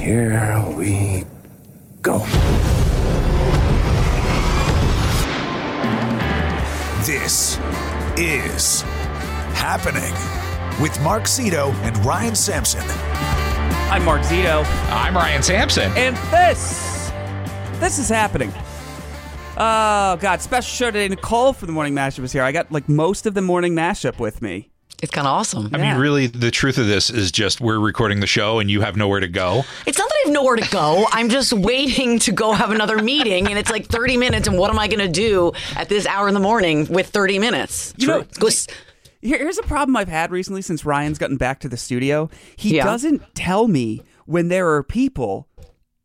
[0.00, 1.24] Here we
[2.00, 2.20] go.
[7.04, 7.58] This
[8.16, 8.80] is
[9.52, 10.14] happening
[10.82, 12.80] with Mark Zito and Ryan Sampson.
[13.90, 15.92] I'm Mark Zito, I'm Ryan Sampson.
[15.94, 17.12] and this,
[17.78, 18.54] this is happening.
[19.58, 20.40] Oh God!
[20.40, 21.08] Special show today.
[21.08, 22.42] Nicole from the morning mashup is here.
[22.42, 24.69] I got like most of the morning mashup with me.
[25.02, 25.70] It's kind of awesome.
[25.72, 25.92] I Yeah.
[25.92, 28.96] mean, really, the truth of this is just we're recording the show and you have
[28.96, 29.64] nowhere to go.
[29.86, 31.06] It's not that I have nowhere to go.
[31.10, 34.46] I'm just waiting to go have another meeting, and it's like 30 minutes.
[34.46, 37.38] And what am I going to do at this hour in the morning with 30
[37.38, 37.94] minutes?
[37.96, 38.48] You know- Go
[39.22, 42.30] here's a problem I've had recently since Ryan's gotten back to the studio.
[42.56, 42.84] He Yeah.
[42.84, 45.46] doesn't tell me when there are people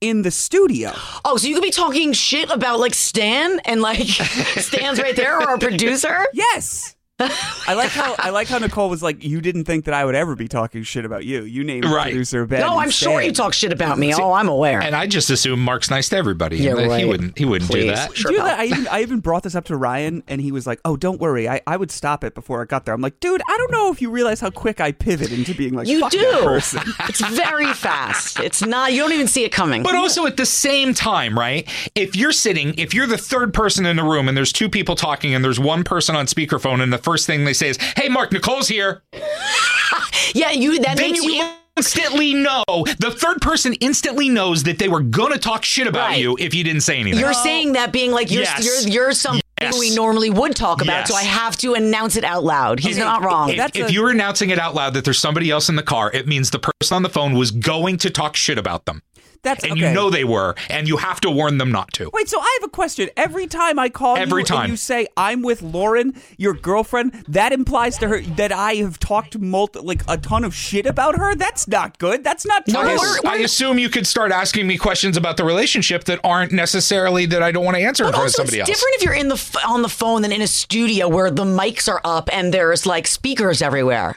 [0.02, 0.92] in the studio.
[1.24, 5.38] oh, so you could be talking shit about like Stan and like Stan's right there,
[5.38, 6.26] or our producer.
[6.34, 6.95] Yes.
[7.18, 10.16] I like how I like how Nicole was like, you didn't think that I would
[10.16, 11.44] ever be talking shit about you.
[11.44, 12.04] You named Right.
[12.12, 12.60] producer Ben.
[12.60, 14.14] No, I'm sure you talk shit about me.
[14.14, 14.82] Oh, I'm aware.
[14.82, 16.58] And I just assume Mark's nice to everybody.
[16.58, 17.38] Yeah, and that He wouldn't.
[17.38, 18.18] He wouldn't do that.
[18.18, 18.58] Sure, Do you know pal.
[18.58, 20.98] that I even I even brought this up to Ryan and he was like, "Oh,
[20.98, 23.58] don't worry, I, I would stop it before I got there." I'm like, "Dude, I
[23.60, 26.20] don't know if you realize how quick I pivot into being like you fuck do.
[26.20, 28.42] that person." it's very fast.
[28.42, 28.92] It's not.
[28.92, 29.84] You don't even see it coming.
[29.84, 31.66] But also at the same time, right?
[31.96, 34.96] If you're sitting, if you're the third person in the room and there's two people
[34.98, 38.10] talking and there's one person on speakerphone and the first thing they say is, "Hey,
[38.10, 39.04] Mark, Nicole's here,"
[40.34, 40.80] yeah, you.
[40.80, 41.50] That then makes you you.
[41.78, 42.64] instantly know
[43.00, 46.20] the third person instantly knows that they were gonna talk shit about Right.
[46.22, 47.20] you if you didn't say anything.
[47.20, 48.66] You're saying that being like you're Yes.
[48.66, 49.80] you're you're something Yes.
[49.80, 51.08] we normally would talk about, Yes.
[51.10, 52.78] so I have to announce it out loud.
[52.82, 53.50] He's not wrong.
[53.52, 55.84] If, That's if a- you're announcing it out loud that there's somebody else in the
[55.84, 59.02] car, it means the person on the phone was going to talk shit about them.
[59.46, 59.88] That's And okay.
[59.88, 62.10] you know they were, and you have to warn them not to.
[62.14, 63.10] Wait, so I have a question.
[63.16, 64.62] Every time I call Every you time.
[64.64, 69.00] and you say I'm with Lauren, your girlfriend, that implies to her that I have
[69.00, 71.36] talked multi- like a ton of shit about her.
[71.36, 72.24] That's not good.
[72.24, 72.78] That's not true.
[72.80, 76.52] I, ass- I assume you could start asking me questions about the relationship that aren't
[76.52, 78.68] necessarily that I don't want to answer in but front of also, it's else.
[78.68, 81.44] different if you're in the f- on the phone than in a studio where the
[81.46, 84.16] mics are up and there's like speakers everywhere.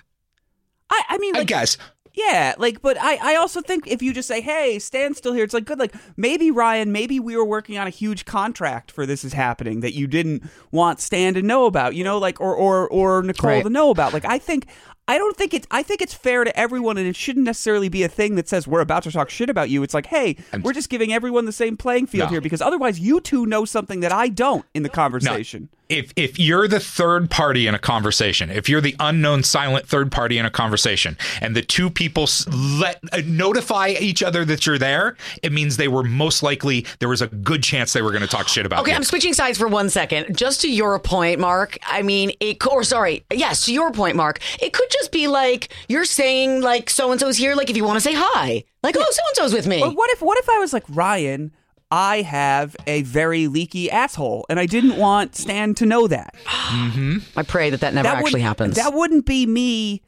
[0.90, 1.76] I, I mean, I like, guess.
[2.18, 5.44] Yeah, like, but I, I also think if you just say, "Hey, stand still here,"
[5.44, 5.78] it's like good.
[5.78, 9.80] Like, maybe Ryan, maybe we were working on a huge contract for this is happening
[9.80, 10.42] that you didn't
[10.72, 13.62] want Stan to know about, you know, like, or or or Nicole Right.
[13.62, 14.12] to know about.
[14.12, 14.66] Like, I think.
[15.10, 15.66] I don't think it's.
[15.70, 18.66] I think it's fair to everyone, and it shouldn't necessarily be a thing that says
[18.68, 19.82] we're about to talk shit about you.
[19.82, 22.32] It's like, hey, we're just giving everyone the same playing field No.
[22.32, 25.70] here, because otherwise, you two know something that I don't in the conversation.
[25.88, 30.12] If if you're the third party in a conversation, if you're the unknown silent third
[30.12, 34.78] party in a conversation, and the two people let uh, notify each other that you're
[34.78, 38.22] there, it means they were most likely there was a good chance they were going
[38.22, 38.96] to talk shit about Okay, you.
[38.96, 40.36] I'm switching sides for one second.
[40.36, 41.78] Just to your point, Mark.
[41.86, 42.64] I mean, it.
[42.66, 44.40] Or sorry, yes, to your point, Mark.
[44.60, 47.54] It could just be like you're saying like so and so's here.
[47.54, 49.80] Like if you want to say hi, like oh so and so's with me.
[49.80, 51.52] But what if what if I was like Ryan?
[51.90, 56.34] I have a very leaky asshole, and I didn't want Stan to know that.
[56.46, 58.76] I pray that that never that actually happens.
[58.76, 60.02] That wouldn't be me,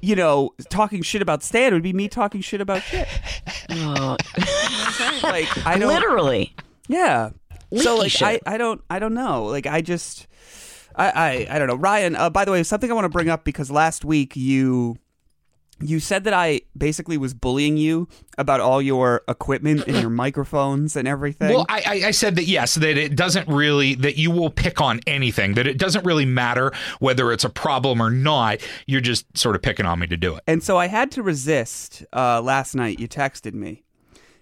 [0.00, 1.72] you know, talking shit about Stan.
[1.72, 3.08] It would be me talking shit about shit.
[3.70, 4.16] Oh,
[5.22, 5.88] Like I don't.
[5.88, 6.54] literally.
[6.88, 7.30] Yeah.
[7.76, 8.22] So like shit.
[8.46, 9.44] I I don't I don't know.
[9.44, 10.26] Like I just
[10.94, 11.76] I I, I don't know.
[11.76, 12.14] Ryan.
[12.16, 14.96] Uh, by the way, something I want to bring up because last week you.
[15.80, 18.08] You said that I basically was bullying you
[18.38, 21.50] about all your equipment and your microphones and everything.
[21.50, 25.00] Well, I, I said that yes, that it doesn't really that you will pick on
[25.06, 25.54] anything.
[25.54, 28.60] That it doesn't really matter whether it's a problem or not.
[28.86, 30.42] You're just sort of picking on me to do it.
[30.46, 32.04] And so I had to resist.
[32.12, 33.82] Uh, last night, you texted me,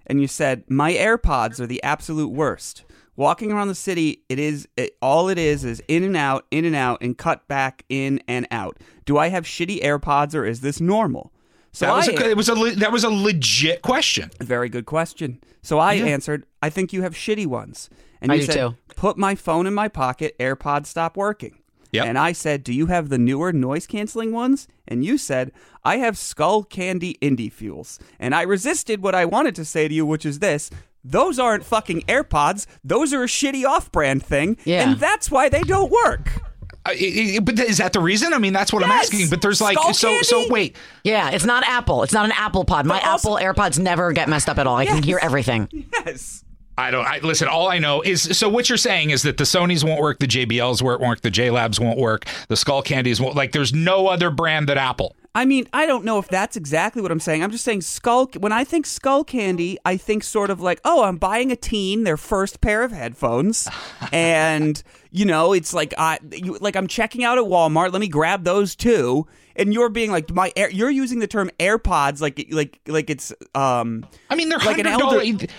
[0.07, 2.85] and you said my AirPods are the absolute worst.
[3.17, 6.65] Walking around the city, it is it, all it is is in and out, in
[6.65, 8.79] and out, and cut back in and out.
[9.09, 11.33] Do I have shitty AirPods or is this normal?
[11.73, 14.31] So That was I, a, it was a le- that was a legit question.
[14.39, 15.41] very good question.
[15.63, 17.89] So I answered, I think you have shitty ones.
[18.21, 18.77] And I you do said, too.
[18.97, 21.55] put my phone in my pocket, AirPods stop working.
[21.93, 22.05] Yep.
[22.07, 24.69] And I said, do you have the newer noise canceling ones?
[24.87, 25.53] And you said,
[25.87, 27.99] I have Skull Candy Indy Fuels.
[28.21, 30.71] And I resisted what I wanted to say to you, which is this.
[31.03, 32.67] Those aren't fucking AirPods.
[32.85, 34.83] Those are a shitty off-brand thing, Yeah.
[34.91, 36.43] and that's why they don't work.
[36.89, 38.33] Uh, i- i- but is that the reason?
[38.33, 39.29] I mean, that's what I'm asking.
[39.31, 40.77] But there's like Skull so so wait.
[41.05, 42.03] Yeah, it's not Apple.
[42.03, 42.87] It's not an Apple pod.
[42.87, 44.77] My also- Apple AirPods never get messed up at all.
[44.77, 45.69] I can hear everything.
[46.05, 46.45] Yes.
[46.77, 47.05] I don't.
[47.05, 50.01] I, listen, all I know is so what you're saying is that the Sony's won't
[50.01, 53.35] work, the JBLs won't work, the JLabs won't work, the Skull Candies won't.
[53.35, 55.17] Like, there's no other brand that Apple.
[55.35, 57.43] I mean, I don't know if that's exactly what I'm saying.
[57.43, 58.27] I'm just saying skull.
[58.39, 62.05] When I think skull candy, I think sort of like, oh, I'm buying a teen
[62.05, 63.69] their first pair of headphones,
[64.13, 64.81] and
[65.11, 67.93] you know, it's like I you, like I'm checking out at Walmart.
[67.93, 69.27] Let me grab those too.
[69.57, 73.33] And you're being like my air, you're using the term AirPods like like like it's
[73.57, 75.17] um I mean, they're like an $100 elder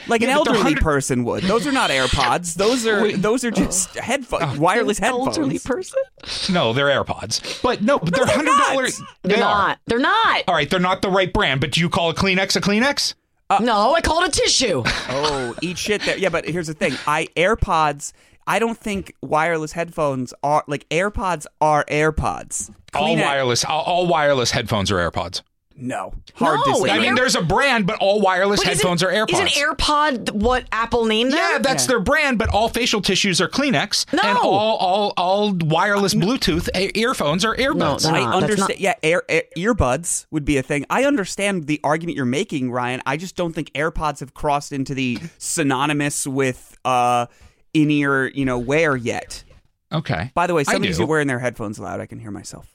[0.07, 1.43] like an Yeah, but elderly 100 person would.
[1.43, 2.55] Those are not AirPods.
[2.55, 3.21] Those are Wait.
[3.21, 5.91] those are just headphones, wireless headphones Elderly headphones.
[6.21, 6.53] person.
[6.53, 7.61] No, they're AirPods.
[7.61, 8.99] But no, but they're they're hundred dollars.
[9.01, 9.09] not.
[9.23, 9.67] They're They are.
[9.67, 9.79] not.
[9.87, 10.43] They're not.
[10.47, 11.59] All right, they're not the right brand.
[11.59, 13.15] But do you call a Kleenex a Kleenex?
[13.61, 14.83] no, I call it a tissue.
[14.85, 16.17] Oh, eat shit there.
[16.17, 16.93] Yeah, but here's the thing.
[17.07, 18.13] I AirPods.
[18.49, 22.71] I don't think wireless headphones are like AirPods are AirPods.
[22.93, 25.43] All Kleenex- wireless, all, all wireless headphones are AirPods.
[25.81, 26.89] No, hard No, to say.
[26.89, 29.31] I mean, Air- there's a brand, but all wireless But isn't- headphones are AirPods.
[29.31, 31.39] Is an AirPod what Apple named them?
[31.39, 34.19] yeah, that's their brand, but all facial tissues are Kleenex, No.
[34.21, 38.03] and all all all wireless Bluetooth a- earphones are earbuds.
[38.03, 38.19] they're I.
[38.25, 38.69] That's understand.
[38.71, 40.85] not- Yeah, air, air, earbuds would be a thing.
[40.89, 43.01] I understand the argument you're making, Ryan.
[43.05, 47.27] I just don't think AirPods have crossed into the synonymous with uh,
[47.73, 49.43] in-ear, you know, wear yet.
[49.91, 50.31] okay.
[50.33, 51.99] By the way, somebody's wearing their headphones loud.
[51.99, 52.67] I can hear myself.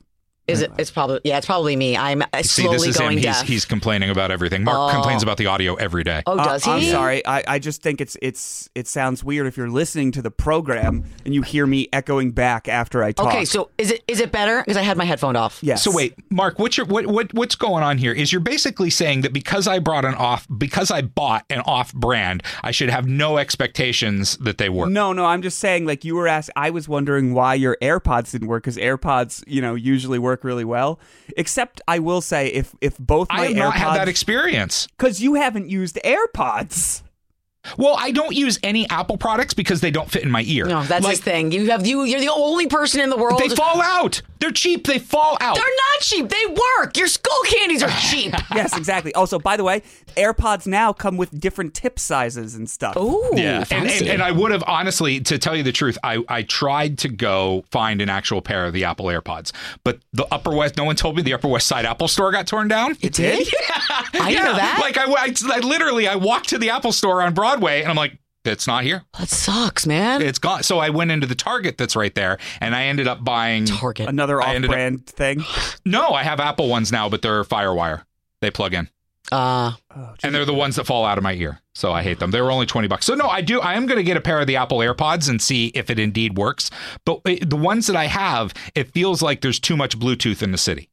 [0.47, 0.71] Is it?
[0.79, 1.39] It's probably yeah.
[1.39, 1.97] It's probably me.
[1.97, 3.03] I'm uh, See, slowly this is him.
[3.03, 3.47] going He's, deaf.
[3.47, 4.63] he's complaining about everything.
[4.63, 6.23] Mark complains about the audio every day.
[6.27, 6.71] oh, Uh, does he?
[6.71, 7.27] I'm sorry.
[7.27, 11.05] I, I just think it's it's it sounds weird if you're listening to the program
[11.25, 13.29] and you hear me echoing back after I talk.
[13.29, 14.61] Okay, so is it is it better?
[14.61, 15.61] Because I had my headphone off.
[15.63, 15.83] yes.
[15.83, 18.13] So wait, Mark, what's your what, what what's going on here?
[18.13, 21.95] Is you're basically saying that because I brought an off because I bought an off
[21.95, 24.91] brand, I should have no expectations that they work.
[24.91, 28.33] No, no, I'm just saying, like you were asked, I was wondering why your AirPods
[28.33, 30.99] didn't work because AirPods, you know, usually work really well.
[31.37, 34.89] Except, I will say, if if both my I have not had that experience.
[34.99, 37.03] because you haven't used AirPods.
[37.79, 40.67] Well, I don't use any Apple products because they don't fit in my ear.
[40.67, 41.53] No, that's like, his thing.
[41.53, 42.03] You have you.
[42.05, 43.41] You're the only person in the world.
[43.41, 44.23] They fall out.
[44.41, 44.87] They're cheap.
[44.87, 45.55] They fall out.
[45.57, 46.29] They're not cheap.
[46.29, 46.47] They
[46.79, 46.97] work.
[46.97, 48.35] Your skull candies are cheap.
[48.55, 49.15] yes, exactly.
[49.15, 49.83] Also, by the way,
[50.17, 52.97] AirPods now come with different tip sizes and stuff.
[52.97, 54.11] Ooh, Yeah, and, and, fancy.
[54.11, 57.65] and I would have honestly, to tell you the truth, I, I tried to go
[57.71, 59.53] find an actual pair of the Apple AirPods,
[59.83, 62.47] but the Upper West, no one told me the Upper West Side Apple Store got
[62.47, 62.97] torn down.
[63.01, 63.49] It did?
[63.65, 64.03] Yeah.
[64.21, 64.79] I yeah, know that.
[64.81, 67.97] like I, I, I literally, I walked to the Apple Store on Broadway, and I'm
[67.97, 69.05] like, it's not here.
[69.19, 70.21] that sucks, man.
[70.21, 70.63] It's gone.
[70.63, 73.65] So I went into the Target that's right there, and I ended up buying.
[73.65, 74.09] Target.
[74.09, 75.45] Another I ended up- off-brand thing.
[75.87, 78.05] No, I have Apple ones now, but they're FireWire.
[78.41, 78.89] They plug in.
[79.33, 79.73] Uh,
[80.23, 81.61] and they're the ones that fall out of my ear.
[81.75, 82.31] So I hate them.
[82.31, 83.07] They were only 20 bucks.
[83.07, 85.29] So no, I do I am going to get a pair of the Apple AirPods
[85.31, 86.71] and see if it indeed works.
[87.07, 90.59] But the ones that I have, it feels like there's too much Bluetooth in the
[90.59, 90.91] city.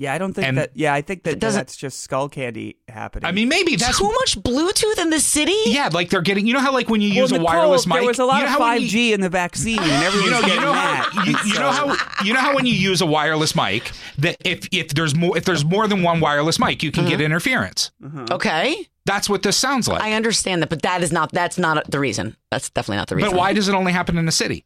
[0.00, 0.70] Yeah, I don't think And- that.
[0.74, 3.26] Yeah, I think that doesn't- that's just skull candy happening.
[3.28, 5.52] I mean, maybe that's too much Bluetooth in the city.
[5.66, 6.46] Yeah, like they're getting.
[6.46, 8.38] You know how like when you well, use a wireless mic, There was a lot
[8.40, 10.72] you know of 5G you- in the vaccine, and You everyone's know, you getting know
[10.72, 11.10] that.
[11.12, 14.36] how you, you know how you know how when you use a wireless mic that
[14.42, 17.10] if if there's more if there's more than one wireless mic, you can Uh-huh.
[17.10, 17.90] get interference.
[18.30, 20.02] Okay, That's what this sounds like.
[20.02, 21.32] I understand that, but that is not.
[21.32, 22.36] That's not the reason.
[22.50, 23.30] That's definitely not the reason.
[23.32, 24.64] but why does it only happen in the city?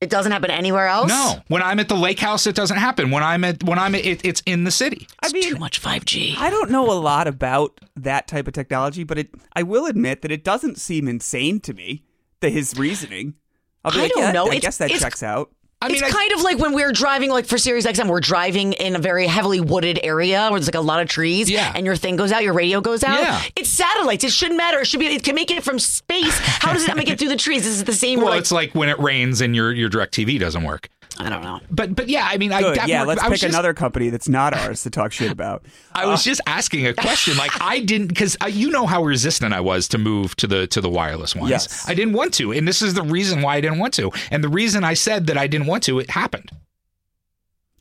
[0.00, 1.08] It doesn't happen anywhere else.
[1.08, 3.10] No, when I'm at the lake house, it doesn't happen.
[3.10, 5.08] When I'm at when I'm at, it, it's in the city.
[5.22, 6.36] I mean, too much 5G.
[6.36, 10.20] I don't know a lot about that type of technology, but it I will admit
[10.22, 12.02] that it doesn't seem insane to me.
[12.40, 13.34] That his reasoning.
[13.84, 14.44] I'll be I like, don't yeah, know.
[14.44, 15.50] I It's- guess that it's- checks out.
[15.82, 18.20] I mean, it's I- kind of like when we're driving, like for Sirius XM, we're
[18.20, 21.70] driving in a very heavily wooded area where there's like a lot of trees, Yeah.
[21.74, 23.20] and your thing goes out, your radio goes out.
[23.20, 23.42] Yeah.
[23.54, 24.24] It's satellites.
[24.24, 24.80] It shouldn't matter.
[24.80, 25.06] It should be.
[25.06, 26.36] It can make it from space.
[26.38, 27.64] How does it not make it through the trees?
[27.64, 28.20] This is the same.
[28.20, 30.88] well, like, it's like when it rains and your your DirecTV doesn't work.
[31.18, 31.60] I don't know.
[31.70, 32.76] But but yeah, I mean, I Good.
[32.78, 35.30] that Yeah, worked- let's I pick just- another company that's not ours to talk shit
[35.32, 35.64] about.
[35.92, 37.36] I was just asking a question.
[37.36, 40.66] Like I didn't because uh, you know how resistant I was to move to the
[40.68, 41.50] to the wireless ones.
[41.50, 41.88] Yes.
[41.88, 44.10] I didn't want to, and this is the reason why I didn't want to.
[44.30, 46.50] And the reason I said that I didn't want to, it happened.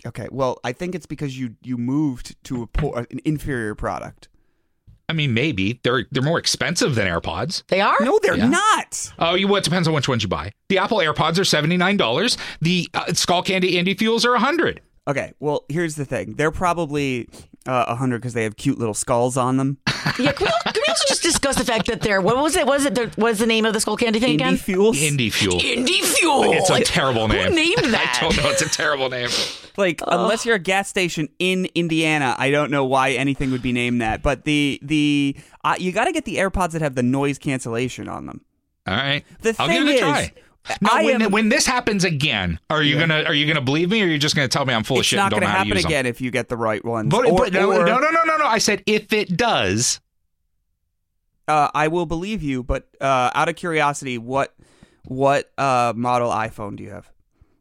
[0.06, 4.30] Okay, well, I think it's because you you moved to a poor, an inferior product.
[5.08, 7.64] I mean, maybe they're they're more expensive than AirPods.
[7.68, 7.98] They are.
[8.02, 8.48] No, they're Yeah.
[8.50, 9.14] not.
[9.20, 10.52] Oh, you well, it depends on which ones you buy.
[10.70, 12.38] The Apple AirPods are seventy nine dollars.
[12.62, 14.82] The uh, Skull Candy Indy Fuels are a hundred.
[15.08, 16.34] Okay, well, here's the thing.
[16.34, 17.30] They're probably
[17.68, 19.78] uh, a hundred because they have cute little skulls on them.
[20.20, 20.32] Yeah.
[20.32, 22.66] Can we, can we also just discuss the fact that they're what was it?
[22.66, 22.96] Was it?
[22.96, 24.58] The- What is the name of the skull candy thing Indy again?
[24.58, 24.98] fuels.
[25.02, 25.60] Indy Fuel.
[25.64, 26.54] Indy Fuel.
[26.54, 27.50] It's a Like, terrible name.
[27.50, 28.18] Who named that?
[28.18, 28.50] I don't know.
[28.52, 29.30] It's a terrible name.
[29.78, 33.74] Like, unless you're a gas station in Indiana, I don't know why anything would be
[33.74, 34.22] named that.
[34.22, 38.08] But the the uh, you got to get the AirPods that have the noise cancellation
[38.08, 38.42] on them.
[38.88, 39.26] All right.
[39.42, 40.34] The I'll thing give it a is, try.
[40.82, 43.90] Now, I when, am- when this happens again, are you gonna are you gonna believe
[43.92, 45.32] me, or are you just gonna tell me I'm full of it's shit not and
[45.32, 45.92] don't going to know to happen use them?
[45.92, 47.10] again if you get the right ones.
[47.12, 48.46] But, or, but no, or, no, no, no, no, no.
[48.46, 50.00] I said if it does.
[51.48, 52.64] Uh, I will believe you.
[52.64, 54.56] But uh, out of curiosity, what
[55.06, 57.12] what uh, model iPhone do you have?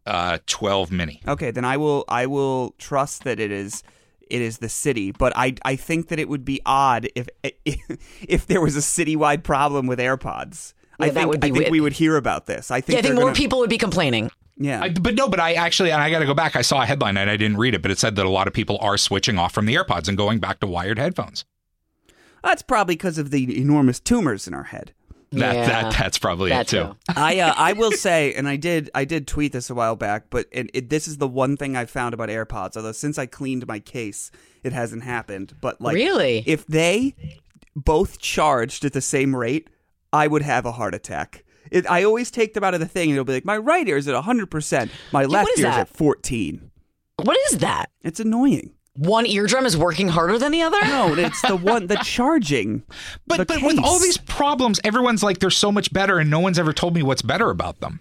[0.06, 1.20] Uh, twelve mini.
[1.26, 3.82] Okay, then I will I will trust that it is
[4.30, 7.28] it is the city, but I I think that it would be odd if
[8.22, 10.73] if there was a citywide problem with AirPods.
[11.00, 12.70] I Yeah, that think would be I think we would hear about this.
[12.70, 14.30] I think Yeah, I think more gonna- people would be complaining.
[14.56, 16.54] Yeah, I, but no, but I actually, and I got to go back.
[16.54, 18.46] I saw a headline and I didn't read it, but it said that a lot
[18.46, 21.44] of people are switching off from the AirPods and going back to wired headphones.
[22.44, 24.92] that's probably because of the enormous tumors in our head.
[25.32, 25.66] That Yeah.
[25.66, 26.82] that that's probably That it too.
[26.84, 26.96] too.
[27.16, 30.26] I uh, I will say, and I did I did tweet this a while back,
[30.30, 32.76] but it, it, this is the one thing I found about AirPods.
[32.76, 34.30] Although since I cleaned my case,
[34.62, 35.56] it hasn't happened.
[35.60, 36.44] But like, Really?
[36.46, 37.16] if they
[37.74, 39.68] both charged at the same rate,
[40.14, 41.44] I would have a heart attack.
[41.70, 43.86] It, I always take them out of the thing, and it'll be like my right
[43.88, 45.80] ear is at hundred percent, my left what is ear is that?
[45.80, 46.70] at fourteen.
[47.22, 47.90] What is that?
[48.02, 48.72] It's annoying.
[48.96, 50.80] One eardrum is working harder than the other?
[50.84, 52.84] No, it's the one the charging.
[53.26, 56.38] But the but with all these problems, everyone's like they're so much better, and no
[56.38, 57.98] one's ever told me what's better about them.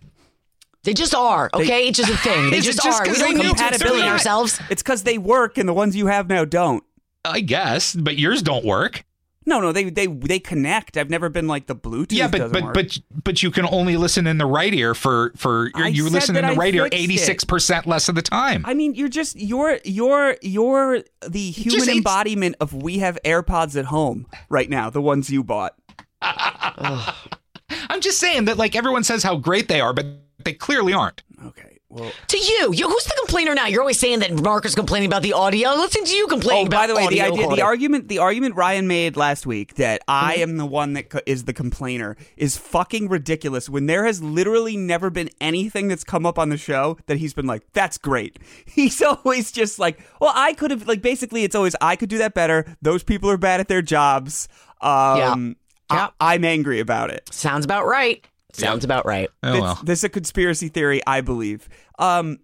[0.83, 1.87] They just are, okay?
[1.87, 2.51] it's just a thing.
[2.51, 3.03] They Is it just, just are.
[3.05, 4.07] We 'cause don't they need know to explain compatibility?
[4.09, 4.59] ourselves.
[4.69, 6.83] It's because they work, and the ones you have now don't.
[7.25, 9.05] I guess, but yours don't work.
[9.45, 10.97] No, no, they they they connect.
[10.97, 12.13] I've never been like the Bluetooth.
[12.13, 12.73] yeah, but but work.
[12.73, 16.35] but but you can only listen in the right ear for for I you listen
[16.35, 18.63] in the I right ear eighty six percent less of the time.
[18.65, 23.77] I mean, you're just you're you're you're the human it's- embodiment of we have AirPods
[23.77, 25.75] at home right now, the ones you bought.
[26.21, 30.05] I'm just saying that like everyone says how great they are, but
[30.43, 31.21] they clearly aren't.
[31.45, 32.11] Okay, well.
[32.27, 33.67] To you, you, who's the complainer now?
[33.67, 35.69] You're always saying that Mark is complaining about the audio.
[35.75, 38.55] Listen to you complain Oh, about by the way, the idea, the argument, the argument
[38.55, 40.41] Ryan made last week that I Mm-hmm.
[40.41, 43.69] am the one that co- is the complainer is fucking ridiculous.
[43.69, 47.33] When there has literally never been anything that's come up on the show that he's
[47.33, 51.55] been like, "That's great." He's always just like, "Well, I could have." Like, basically, it's
[51.55, 54.47] always, "I could do that better." Those people are bad at their jobs.
[54.81, 55.55] Um,
[55.91, 56.09] Yeah.
[56.19, 57.29] I, I'm angry about it.
[57.31, 58.25] Sounds about right.
[58.53, 59.29] Sounds about right.
[59.41, 59.79] Oh This- well.
[59.83, 61.67] This is a conspiracy theory, I believe.
[61.99, 62.39] Um,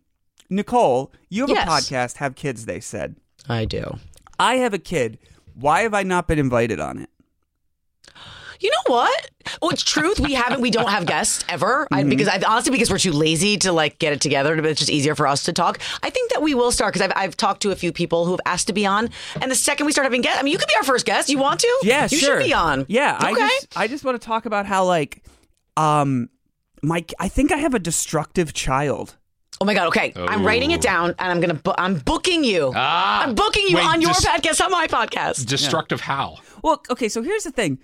[0.50, 1.68] Nicole, you have Yes.
[1.68, 3.16] a podcast, have kids, they said.
[3.48, 3.98] I do.
[4.40, 5.20] I have a kid.
[5.54, 7.10] Why have I not been invited on it?
[8.62, 9.32] You know what?
[9.62, 10.20] Well, it's truth.
[10.20, 10.60] We haven't.
[10.60, 14.00] We don't have guests ever I, because I honestly because we're too lazy to like
[14.00, 14.54] get it together.
[14.58, 15.80] But it's just easier for us to talk.
[16.04, 18.32] I think that we will start because I've, I've talked to a few people who
[18.32, 20.58] have asked to be on, and the second we start having guests, I mean, you
[20.58, 21.30] could be our first guest.
[21.30, 21.80] You want to?
[21.84, 22.42] Yeah, you sure.
[22.42, 22.86] should be on.
[22.90, 23.40] Yeah, I Okay.
[23.48, 25.24] just I just want to talk about how like
[25.78, 26.30] um
[26.84, 29.16] my I think I have a destructive child.
[29.62, 29.88] Oh my god.
[29.88, 31.54] Okay, I'm writing it down, and I'm gonna.
[31.56, 32.72] Bu- I'm booking you.
[32.76, 33.24] Ah.
[33.24, 35.46] I'm booking you Wait, on your just- podcast, on my podcast.
[35.48, 36.38] Destructive how?
[36.64, 37.80] Well, okay, so here's the thing.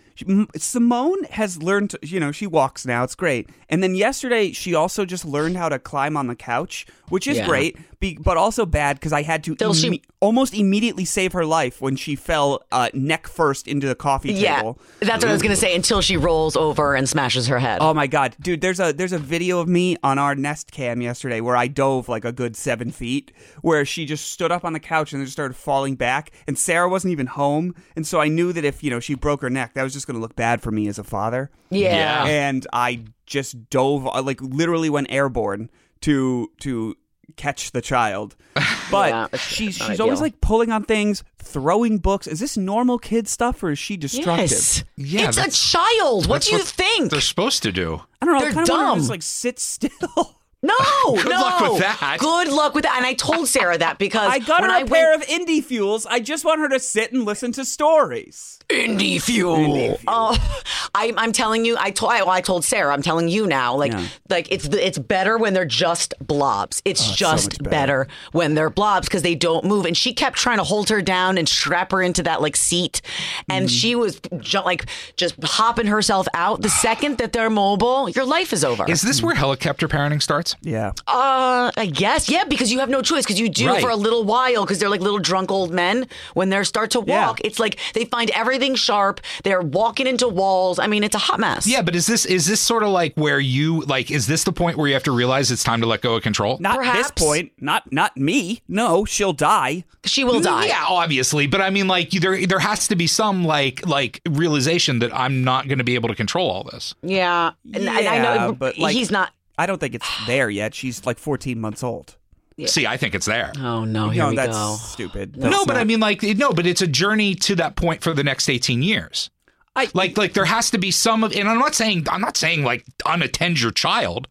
[0.58, 3.04] Simone has learned, to, you know, she walks now.
[3.04, 3.50] It's great.
[3.70, 7.38] And then yesterday, she also just learned how to climb on the couch, which is
[7.38, 7.48] Yeah.
[7.48, 11.46] great, be, but also bad because I had to Till she- almost immediately save her
[11.46, 14.80] life when she fell uh, neck first into the coffee Yeah, table.
[15.00, 15.74] that's what I was gonna say.
[15.76, 17.80] Until she rolls over and smashes her head.
[17.82, 18.60] Oh my god, dude!
[18.62, 22.10] There's a there's a video of me on our Nest Cam yesterday where I dove
[22.10, 23.32] like a good seven feet,
[23.62, 26.58] where she just stood up on the couch and then just started falling back, and
[26.58, 29.50] Sarah wasn't even home, and so I knew that if you know she broke her
[29.50, 31.52] neck, that was just going to look bad for me as a father.
[31.70, 32.26] yeah.
[32.26, 35.70] and I just dove, uh, like literally went airborne
[36.02, 36.96] to to
[37.36, 38.36] catch the child.
[38.92, 42.28] But Yeah, it's she's not she's always like pulling on things, throwing books.
[42.28, 44.52] Is this normal kid stuff or is she destructive?
[44.52, 44.84] Yes.
[44.96, 46.28] Yeah, it's a child.
[46.28, 47.10] What do you what think?
[47.10, 48.02] They're supposed to do.
[48.22, 48.42] I don't know.
[48.42, 49.00] They're kind of want her to dumb.
[49.00, 50.36] just like sit still.
[50.66, 51.42] No, Good no.
[51.42, 52.18] luck with that.
[52.20, 52.96] Good luck with that.
[52.98, 55.30] And I told Sarah that because I got when her a I pair went, of
[55.30, 56.06] Indy fuels.
[56.06, 58.60] I just want her to sit and listen to stories.
[58.70, 60.00] Indy fuel.
[60.08, 60.36] Oh,
[60.96, 61.76] I, I'm telling you.
[61.80, 62.12] I told.
[62.12, 62.92] I, well, I told Sarah.
[62.94, 63.76] I'm telling you now.
[63.76, 64.08] Like, Yeah.
[64.30, 66.82] like it's it's better when they're just blobs.
[66.84, 68.06] It's oh, just much better.
[68.06, 68.08] better.
[68.32, 69.86] when they're blobs because they don't move.
[69.86, 73.02] And she kept trying to hold her down and strap her into that like seat,
[73.50, 73.76] and mm-hmm.
[73.76, 76.62] she was ju- like just hopping herself out.
[76.64, 78.90] The second that they're mobile, your life is over.
[78.90, 80.55] Is this where helicopter parenting starts?
[80.62, 80.92] Yeah.
[81.08, 83.82] Uh, I guess yeah, because you have no choice because you do Right.
[83.82, 87.04] for a little while because they're like little drunk old men when they start to
[87.06, 87.28] Yeah.
[87.28, 87.42] walk.
[87.44, 89.22] It's like they find everything sharp.
[89.44, 90.80] They're walking into walls.
[90.80, 91.68] I mean, it's a hot mess.
[91.68, 94.52] Yeah, but is this is this sort of like where you like is this the
[94.52, 96.58] point where you have to realize it's time to let go of control?
[96.60, 96.98] Not Perhaps.
[96.98, 97.52] this point.
[97.60, 98.62] Not not me.
[98.68, 99.84] No, she'll die.
[100.06, 100.68] she will die.
[100.68, 105.00] Yeah, obviously, but I mean, like there there has to be some like like realization
[105.00, 106.94] that I'm not going to be able to control all this.
[107.02, 109.32] Yeah, and, and I Yeah, know but, like- he's not.
[109.58, 110.74] I don't think it's there yet.
[110.74, 112.18] She's like 14 months old.
[112.66, 113.52] See, I think it's there.
[113.60, 114.76] Oh no, here no, we that's go.
[114.80, 115.36] stupid.
[115.36, 118.14] no, but not- I mean, like no, but it's a journey to that point for
[118.14, 119.30] the next 18 years.
[119.76, 122.38] I, Like like there has to be some of, and I'm not saying I'm not
[122.38, 124.30] saying like unattend your child.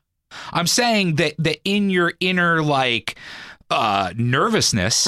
[0.54, 3.16] I'm saying that that in your inner like
[3.70, 5.06] uh nervousness.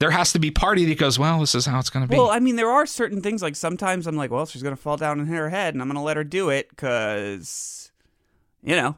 [0.00, 2.16] There has to be party that goes, well, this is how it's going to be.
[2.16, 4.96] Well, I mean, there are certain things like sometimes I'm like, well, she's gonna fall
[4.98, 7.90] down and hit her head, and I'm gonna let her do it because,
[8.62, 8.96] you know,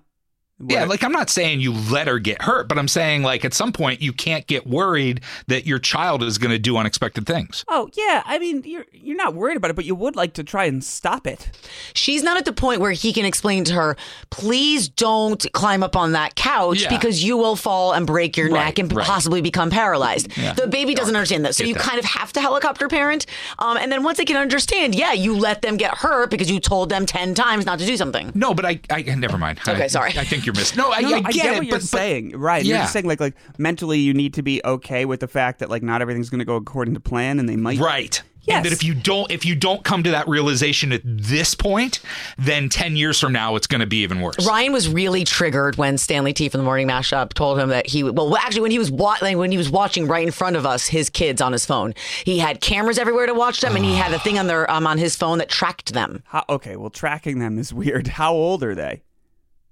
[0.58, 3.52] Yeah, like I'm not saying you let her get hurt, but I'm saying like at
[3.52, 7.62] some point you can't get worried that your child is going to do unexpected things.
[7.68, 10.42] Oh yeah, I mean you're you're not worried about it, but you would like to
[10.44, 11.50] try and stop it.
[11.92, 13.96] She's not at the point where he can explain to her,
[14.30, 16.88] please don't climb up on that couch Yeah.
[16.88, 19.06] because you will fall and break your Right, neck and right.
[19.06, 20.30] possibly become paralyzed.
[20.56, 21.54] The baby doesn't understand that.
[21.54, 21.82] So Get you that.
[21.82, 23.26] kind of have to helicopter parent.
[23.58, 26.60] Um, and then once they can understand, yeah, you let them get hurt because you
[26.60, 28.32] told them 10 times not to do something.
[28.34, 29.58] No, but I, I never mind.
[29.68, 30.10] Okay, I, sorry.
[30.16, 30.78] I think you're missing.
[30.78, 32.38] No, I, No, no, I get, it, what you're but, but- saying.
[32.38, 32.64] right.
[32.64, 35.68] You're just saying like like mentally you need to be okay with the fact that
[35.70, 38.22] like not everything's going to go according to plan and they might right.
[38.48, 38.58] Yes.
[38.58, 41.98] And that if you don't if you don't come to that realization at this point,
[42.38, 44.46] then 10 years from now it's going to be even worse.
[44.46, 48.04] Ryan was really triggered when Stanley T from the Morning Mashup told him that he
[48.04, 50.64] well actually when he was wa- like, when he was watching right in front of
[50.64, 51.92] us his kids on his phone
[52.24, 54.86] he had cameras everywhere to watch them and he had a thing on their um,
[54.86, 56.22] on his phone that tracked them.
[56.26, 58.06] How, okay, well tracking them is weird.
[58.06, 59.02] How old are they?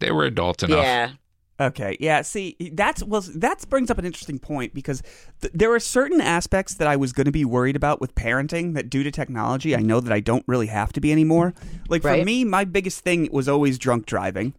[0.05, 0.83] They were adult enough.
[0.85, 1.11] Yeah.
[1.61, 2.23] Okay, yeah.
[2.23, 5.03] See, that's well, that brings up an interesting point because
[5.41, 8.75] th- there are certain aspects that I was going to be worried about with parenting
[8.75, 11.55] that, due to technology, I know that I don't really have to be anymore.
[11.89, 14.55] Like for me, my biggest thing was always drunk driving.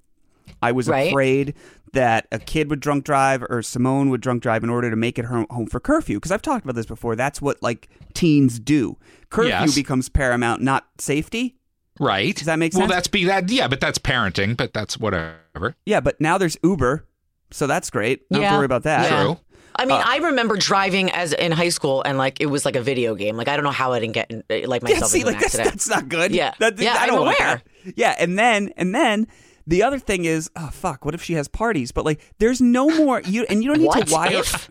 [0.62, 1.10] I was Right.
[1.10, 1.54] afraid
[1.92, 5.20] that a kid would drunk drive or Simone would drunk drive in order to make
[5.20, 6.18] it home, home for curfew.
[6.18, 7.16] Because I've talked about this before.
[7.18, 8.98] That's what like teens do.
[9.30, 9.76] Curfew Yes.
[9.76, 11.56] becomes paramount, not safety.
[12.00, 12.36] Right.
[12.36, 12.80] Does that make sense?
[12.80, 15.76] Well, that's be that yeah, but that's parenting, but that's whatever.
[15.86, 17.06] Yeah, but now there's Uber,
[17.52, 18.22] so that's great.
[18.32, 18.52] I don't have Yeah.
[18.52, 19.10] to worry about that.
[19.12, 19.24] Yeah.
[19.24, 19.40] True.
[19.78, 22.82] I mean, I remember driving as in high school, and like it was like a
[22.82, 23.36] video game.
[23.36, 25.36] Like I don't know how I didn't get in, like Yeah, myself see, into like
[25.36, 25.72] an that's, accident.
[25.74, 26.32] that's not good.
[26.32, 26.54] Yeah.
[26.60, 27.62] That- Yeah, I don't I'm want aware.
[27.86, 27.94] that.
[27.98, 29.28] Yeah, and then and then
[29.68, 31.92] the other thing is, oh fuck, what if she has parties?
[31.92, 34.32] But like, there's no more you, and you don't need to wire.
[34.34, 34.70] if?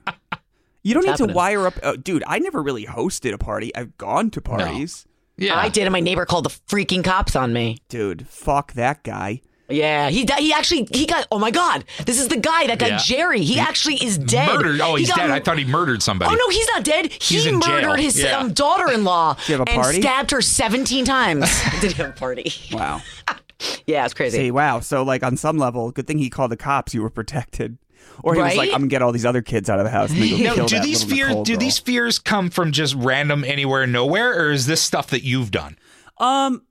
[0.83, 2.23] You don't need What's to wire up, uh, dude.
[2.27, 3.75] I never really hosted a party.
[3.75, 5.57] I've gone to parties, Yeah.
[5.59, 7.79] I did, and my neighbor called the freaking cops on me.
[7.89, 8.29] dude.
[8.29, 9.41] Fuck that guy.
[9.69, 11.27] Yeah, he he actually he got.
[11.33, 12.99] Oh my god, this is the guy that got Yeah.
[12.99, 13.41] Jerry.
[13.41, 14.47] He actually is dead.
[14.55, 14.79] Murdered.
[14.83, 15.31] Oh, he's he's got dead.
[15.31, 16.31] I thought he murdered somebody.
[16.31, 17.11] Oh no, he's not dead.
[17.11, 17.81] He's he in jail.
[17.81, 18.37] murdered his Yeah.
[18.41, 21.51] um, daughter-in-law have a and stabbed her 17 times.
[21.81, 22.53] Did he have a party?
[22.73, 23.01] Wow.
[23.87, 24.37] Yeah, it's crazy.
[24.37, 24.81] See, wow.
[24.81, 26.93] So like on some level, good thing he called the cops.
[26.93, 27.79] You were protected.
[28.23, 30.11] Or he was like, I'm gonna get all these other kids out of the house
[30.11, 33.45] and then go Now, kill do these fears do these fears come from just random
[33.45, 35.77] anywhere nowhere or is this stuff that you've done?
[36.19, 36.63] Um,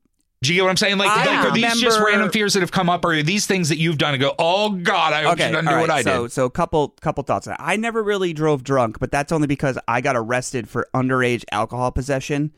[0.42, 0.98] Do you get what I'm saying?
[0.98, 3.46] Like, I like are these just random fears that have come up, or are these
[3.46, 6.24] things that you've done and go, "Oh God, I okay, didn't do what I so,
[6.24, 6.32] did"?
[6.32, 7.48] So, a couple couple thoughts.
[7.60, 11.92] I never really drove drunk, but that's only because I got arrested for underage alcohol
[11.92, 12.52] possession,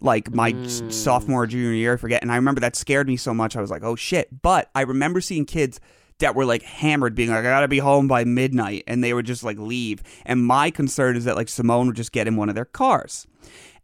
[0.00, 0.92] like my Mm.
[0.92, 1.94] sophomore or junior year.
[1.94, 3.56] I forget, and I remember that scared me so much.
[3.56, 5.78] I was like, "Oh shit!" But I remember seeing kids
[6.20, 9.26] that were like hammered, being like, "I gotta be home by midnight," and they would
[9.26, 10.02] just like leave.
[10.26, 13.26] And my concern is that like Simone would just get in one of their cars.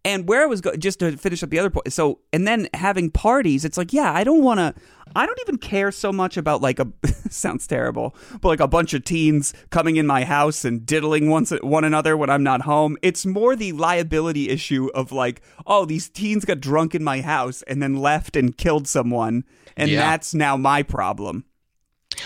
[0.06, 1.90] And where I was go- just to finish up the other point.
[1.90, 4.74] So, and then having parties, it's like, yeah, I don't want to.
[5.16, 6.88] I don't even care so much about like a
[7.30, 11.52] sounds terrible, but like a bunch of teens coming in my house and diddling once
[11.52, 12.98] at one another when I'm not home.
[13.00, 17.62] It's more the liability issue of like, oh, these teens got drunk in my house
[17.62, 19.44] and then left and killed someone,
[19.74, 20.00] and Yeah.
[20.00, 21.44] that's now my problem.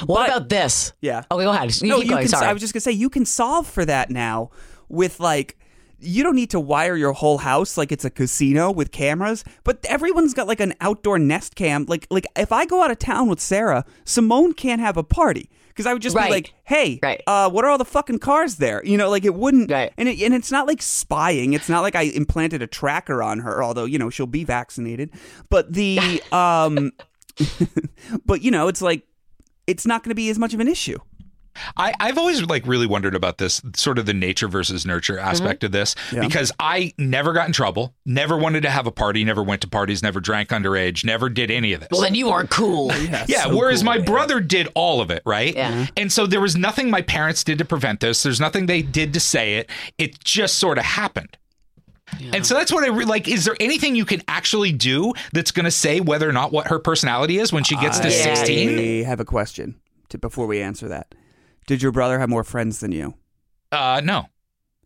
[0.06, 0.92] What but- about this?
[1.00, 1.24] Yeah.
[1.30, 1.80] Okay, go ahead.
[1.80, 2.20] You no, you going.
[2.22, 2.28] can.
[2.28, 2.46] Sorry.
[2.46, 4.50] I was just gonna say you can solve for that now
[4.88, 5.56] with like.
[6.00, 9.84] You don't need to wire your whole house like it's a casino with cameras, but
[9.88, 11.86] everyone's got like an outdoor nest cam.
[11.88, 15.50] Like, like if I go out of town with Sarah, Simone can't have a party
[15.70, 16.26] because I would just Right.
[16.26, 17.20] be like, "Hey, Right.
[17.26, 19.72] uh, what are all the fucking cars there?" You know, like it wouldn't.
[19.72, 19.92] Right.
[19.98, 21.52] And it, and it's not like spying.
[21.52, 25.10] It's not like I implanted a tracker on her, although you know she'll be vaccinated.
[25.50, 26.92] But the um,
[28.24, 29.02] but you know, it's like
[29.68, 30.98] it's not going to be as much of an issue.
[31.76, 35.60] I, I've always like really wondered about this sort of the nature versus nurture aspect
[35.60, 35.66] mm-hmm.
[35.66, 36.20] of this Yeah.
[36.20, 39.68] because I never got in trouble, never wanted to have a party, never went to
[39.68, 41.88] parties, never drank underage, never did any of this.
[41.90, 42.92] well, then you aren't cool.
[43.26, 44.06] yeah, so whereas cool, my man.
[44.06, 45.54] brother did all of it, right?
[45.54, 45.72] Yeah.
[45.72, 45.84] Mm-hmm.
[45.96, 48.22] And so there was nothing my parents did to prevent this.
[48.22, 49.70] There's nothing they did to say it.
[49.98, 51.37] It just sort of happened.
[52.32, 53.28] And so that's what I re- like.
[53.28, 56.68] Is there anything you can actually do that's going to say whether or not what
[56.68, 58.68] her personality is when she gets to sixteen?
[58.68, 59.04] I 16?
[59.04, 59.76] have a question
[60.10, 61.14] to, before we answer that.
[61.66, 63.14] Did your brother have more friends than you?
[63.70, 64.26] Uh, no.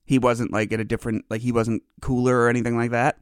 [0.05, 3.18] He wasn't like at a different, like he wasn't cooler or anything like that.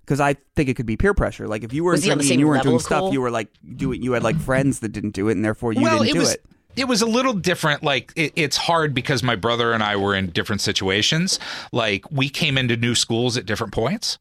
[0.00, 1.48] Because I think it could be peer pressure.
[1.48, 2.76] Like if you were Was he on the drinking same and you weren't level doing
[2.76, 3.12] of stuff, cool?
[3.12, 4.02] you were like doing.
[4.02, 6.18] You had like friends that didn't do it, and therefore you well, didn't it do
[6.20, 6.34] was.
[6.34, 6.44] it.
[6.76, 7.82] It was a little different.
[7.82, 11.38] Like it, it's hard because my brother and I were in different situations.
[11.72, 14.18] Like we came into new schools at different points.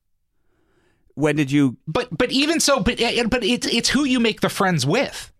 [1.15, 1.77] When did you?
[1.87, 2.97] But but even so, but
[3.29, 5.31] but it's it's who you make the friends with.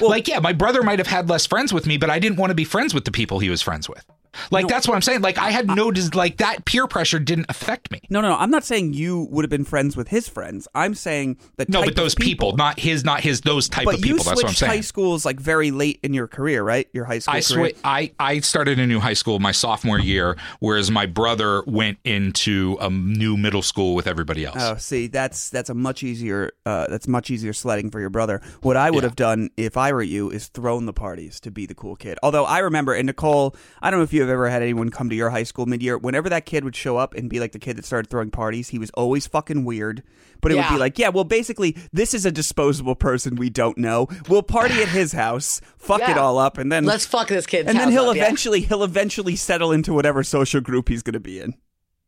[0.00, 2.38] Well- like yeah, my brother might have had less friends with me, but I didn't
[2.38, 4.04] want to be friends with the people he was friends with.
[4.50, 5.20] Like that's what I'm saying.
[5.22, 8.00] Like I had no like that peer pressure didn't affect me.
[8.10, 8.36] No, no, no.
[8.36, 10.68] I'm not saying you would have been friends with his friends.
[10.74, 13.96] I'm saying the No, but those of people, not his, not his, those type But
[13.96, 14.24] of people.
[14.24, 14.70] That's what I'm saying.
[14.72, 16.88] high schools like very late in your career, right?
[16.92, 17.72] Your high school I career.
[17.72, 21.98] swi- I I started a new high school my sophomore year, whereas my brother went
[22.04, 24.56] into a new middle school with everybody else.
[24.60, 28.40] Oh, see, that's that's a much easier uh, that's much easier sledding for your brother.
[28.62, 29.08] What I would Yeah.
[29.08, 32.18] have done if I were you is thrown the parties to be the cool kid.
[32.22, 35.08] Although I remember, and Nicole, I don't know if you have ever had anyone come
[35.10, 35.98] to your high school mid year.
[35.98, 38.68] Whenever that kid would show up and be like the kid that started throwing parties,
[38.68, 40.02] he was always fucking weird.
[40.40, 43.76] But it would be like, yeah, well, basically, this is a disposable person we don't
[43.76, 44.06] know.
[44.28, 47.66] We'll party at his house, fuck it all up, and then Let's fuck this kid.
[47.66, 48.22] and then he'll up, yeah.
[48.22, 51.54] eventually he'll eventually settle into whatever social group he's going to be in.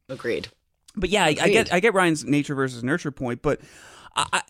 [0.09, 0.48] Agreed.
[0.94, 3.61] But yeah, I, I get I get Ryan's nature versus nurture point, but
[4.14, 4.42] I, I,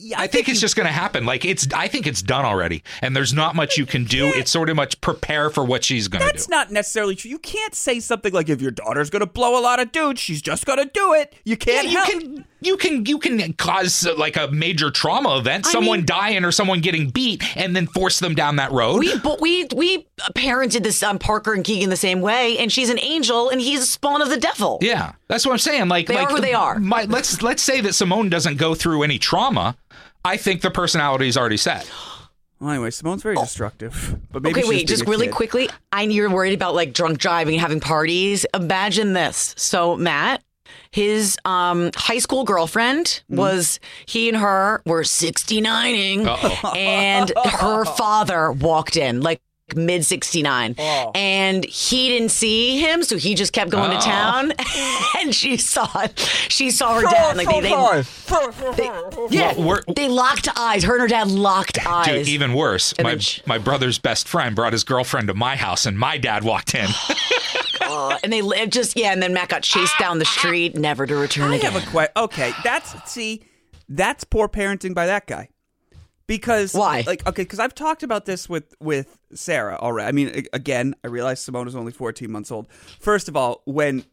[0.00, 1.26] yeah, I think it's just going to happen.
[1.26, 4.32] Like it's, I think it's done already, and there's not much you can do.
[4.34, 6.32] It's sort of much prepare for what she's going to do.
[6.32, 7.30] that's not necessarily true.
[7.30, 10.20] You can't say something like if your daughter's going to blow a lot of dudes,
[10.20, 11.34] she's just going to do it.
[11.44, 11.88] You can't.
[11.88, 15.98] you help- can, you can, you can cause uh, like a major trauma event, someone
[16.00, 18.98] mean- dying or someone getting beat, and then force them down that road.
[18.98, 22.90] We but we we parented this um, Parker and Keegan the same way, and she's
[22.90, 24.78] an angel, and he's a spawn of the devil.
[24.80, 25.88] Yeah, that's what I'm saying.
[25.88, 26.78] Like They are who they are.
[26.78, 29.76] My, let's let's say that Simone doesn't go through any trauma.
[30.28, 31.90] I think the personality is already set.
[32.60, 34.18] Well, anyway, Simone's very destructive.
[34.32, 35.34] But maybe okay, she's wait, just really kid.
[35.34, 35.68] quickly.
[35.92, 38.44] I you're worried about like drunk driving and having parties.
[38.52, 39.54] Imagine this.
[39.56, 40.42] So Matt,
[40.90, 43.36] his um, high school girlfriend Mm-hmm.
[43.36, 46.72] was he and her were 69ing, Uh-oh.
[46.76, 49.40] and her father walked in like
[49.76, 51.10] mid 69 Oh.
[51.14, 54.00] and he didn't see him so he just kept going to Oh.
[54.00, 54.52] town
[55.18, 56.06] and she saw
[56.48, 57.70] she saw her dad like they, they,
[58.76, 62.92] they- yeah Well, they locked eyes her and her dad locked eyes Dude, even worse,
[62.94, 66.18] And my she- my brother's best friend brought his girlfriend to my house, and my
[66.18, 66.88] dad walked in.
[67.80, 71.06] Uh, and they lived just yeah, and then Matt got chased down the street, never
[71.06, 71.72] to return I again.
[71.72, 72.12] have a question.
[72.18, 73.42] Okay, that's see,
[73.88, 75.48] that's poor parenting by that guy.
[76.28, 77.02] Because Why?
[77.06, 80.08] Like, okay, because I've talked about this with with Sarah already.
[80.08, 82.68] I mean, again, I realize Simone is only fourteen months old.
[83.00, 84.04] First of all, when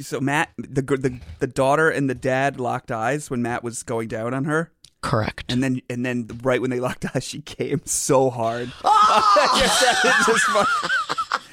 [0.00, 4.08] so Matt, the the the daughter and the dad locked eyes when Matt was going
[4.08, 4.72] down on her.
[5.02, 5.50] Correct.
[5.50, 8.72] And then, and then, right when they locked eyes, she came so hard.
[8.84, 10.22] Oh!
[10.26, 10.66] Just fun.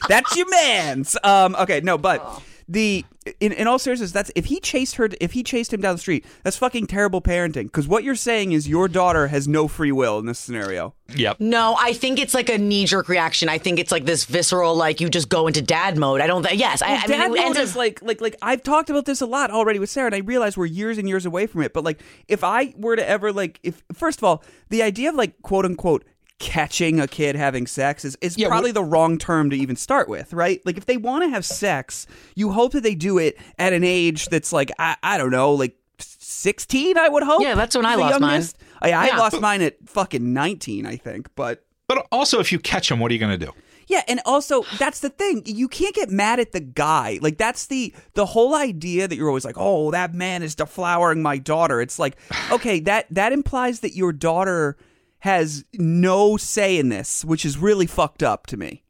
[0.08, 1.18] That's your man's.
[1.24, 2.42] Um, okay, no, but
[2.72, 3.04] the
[3.40, 6.00] in, in all seriousness, that's if he chased her, if he chased him down the
[6.02, 7.64] street, that's fucking terrible parenting.
[7.66, 10.94] Because what you're saying is your daughter has no free will in this scenario.
[11.16, 11.40] yep.
[11.40, 13.50] No, I think it's like a knee jerk reaction.
[13.50, 16.22] I think it's like this visceral, like you just go into dad mode.
[16.22, 16.44] I don't.
[16.44, 18.62] Th- yes, I, I Dad mean, it mode ends is up- like like like I've
[18.64, 21.26] talked about this a lot already with Sarah, and I realize we're years and years
[21.26, 21.74] away from it.
[21.74, 25.16] But like, if I were to ever like, if first of all, the idea of
[25.16, 26.04] like quote unquote
[26.40, 30.08] catching a kid having sex is, is Yeah, probably the wrong term to even start
[30.10, 30.62] with, right?
[30.66, 33.84] Like, if they want to have sex, you hope that they do it at an
[33.84, 35.76] age that's like I, I don't know, like.
[36.22, 37.42] 16 I would hope.
[37.42, 38.44] Yeah, that's when I The lost mine.
[38.82, 39.18] I, I Yeah.
[39.18, 43.12] lost mine at fucking 19 I think but But also, if you catch them, what
[43.12, 43.52] are you going to do?
[43.88, 45.42] yeah, and also that's the thing.
[45.46, 47.18] You can't get mad at the guy.
[47.22, 51.22] Like that's the the whole idea that you're always like, "Oh, that man is deflowering
[51.22, 52.16] my daughter." It's like,
[52.52, 54.78] okay, that that implies that your daughter
[55.20, 58.84] has no say in this, which is really fucked up to me.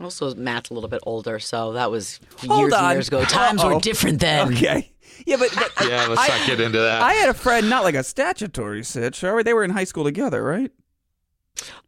[0.00, 2.84] also Matt's a little bit older, so that was Hold years on.
[2.84, 3.24] and years ago.
[3.24, 3.80] Times were Uh-oh.
[3.90, 4.52] different then.
[4.52, 4.92] Okay.
[5.26, 7.00] Yeah, but, but Yeah, let's I- not get into that.
[7.02, 9.24] I had a friend, not like a statutory sitch.
[9.24, 10.70] Or they were in high school together, right?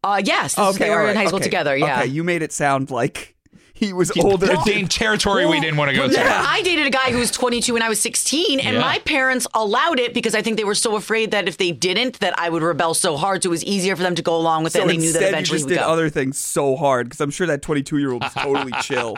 [0.02, 1.44] Uh, yes, this is- they all were in high school okay.
[1.44, 1.76] together.
[1.76, 2.00] Yeah.
[2.00, 3.36] Okay, you made it sound like
[3.78, 4.46] he was older.
[4.46, 6.34] They're than- in territory we didn't want to go Remember, to.
[6.48, 8.80] I dated a guy who was 22 when I was 16, and Yeah.
[8.80, 12.20] my parents allowed it because I think they were so afraid that if they didn't,
[12.20, 13.42] that I would rebel so hard.
[13.42, 15.18] So it was easier for them to go along with it, and they knew that
[15.18, 15.92] instead, eventually you just we would did go.
[15.92, 19.16] other things so hard because I'm sure that 22 year old is totally chill.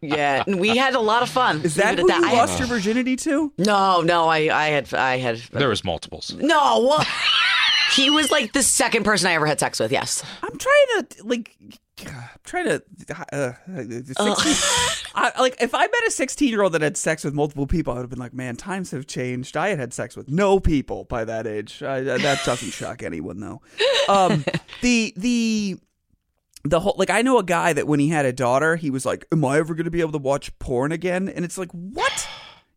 [0.00, 1.62] Yeah, and we had a lot of fun.
[1.62, 3.52] Is that who at you I had- lost your virginity to?
[3.58, 5.38] No, no, I, I had, I had.
[5.52, 6.34] There was multiples.
[6.38, 7.04] No, well
[7.94, 9.90] he was like the second person I ever had sex with.
[9.92, 10.22] Yes.
[10.42, 11.56] I'm trying to like.
[12.04, 12.82] I'm trying to.
[13.32, 14.54] Uh, 16,
[15.14, 17.92] I, like, if I met a 16 year old that had sex with multiple people,
[17.92, 19.56] I would have been like, man, times have changed.
[19.56, 21.82] I had had sex with no people by that age.
[21.82, 23.62] I, that doesn't shock anyone, though.
[24.08, 24.44] Um,
[24.82, 25.78] the the
[26.64, 29.06] the whole like I know a guy that when he had a daughter, he was
[29.06, 31.70] like, "Am I ever going to be able to watch porn again?" And it's like,
[31.72, 32.28] what?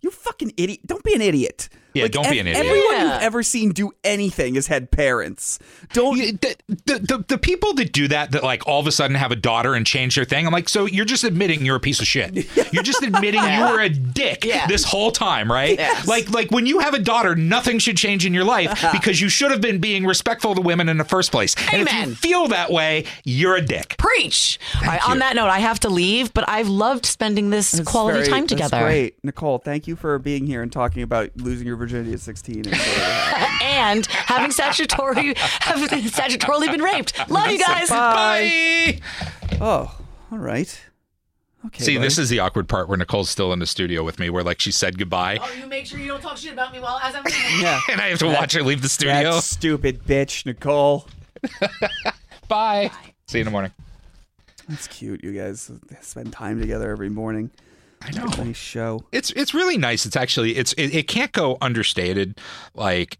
[0.02, 0.82] You fucking idiot!
[0.86, 1.68] Don't be an idiot.
[1.93, 2.65] Yeah, Like, don't be ev- an idiot.
[2.65, 3.13] Everyone Yeah.
[3.15, 5.58] you've ever seen do anything has had parents.
[5.93, 6.17] Don't.
[6.17, 9.15] You- the, the, the, the people that do that that like all of a sudden
[9.15, 11.80] have a daughter and change their thing i'm like so you're just admitting you're a
[11.80, 14.67] piece of shit you're just admitting you were a dick Yeah.
[14.67, 16.08] this whole time right Yes.
[16.08, 18.91] like like when you have a daughter nothing should change in your life uh-huh.
[18.91, 21.91] because you should have been being respectful to women in the first place and if
[21.93, 24.60] you feel that way you're a dick Preach.
[24.75, 25.12] All right, you.
[25.12, 28.30] on that note, I have to leave, but I've loved spending this That's quality very-
[28.30, 28.80] time that's together.
[28.84, 29.58] great, Nicole.
[29.60, 32.65] Thank you for being here and talking about losing your virginity at 16.
[32.68, 32.76] And.
[33.62, 37.13] And having statutory having statutorily been raped.
[37.30, 37.89] Love you guys.
[37.89, 39.00] bye
[39.62, 39.98] oh,
[40.32, 40.80] all right.
[41.68, 41.84] Okay.
[41.84, 42.06] see buddy.
[42.08, 44.60] this is the awkward part where nicole's still in the studio with me where like
[44.62, 47.15] she said goodbye Oh, you make sure you don't talk shit about me while as
[47.15, 47.24] I'm
[47.62, 47.80] Yeah.
[47.92, 51.08] and i have to watch her leave the studio That stupid bitch, Nicole.
[52.48, 52.92] bye
[53.28, 53.72] see you in the morning
[54.70, 55.24] That's cute.
[55.24, 57.50] You guys spend time together every morning.
[58.02, 59.04] I know Nice show.
[59.12, 60.06] it's it's really nice.
[60.06, 62.40] It's actually it's it, it can't go understated
[62.74, 63.18] like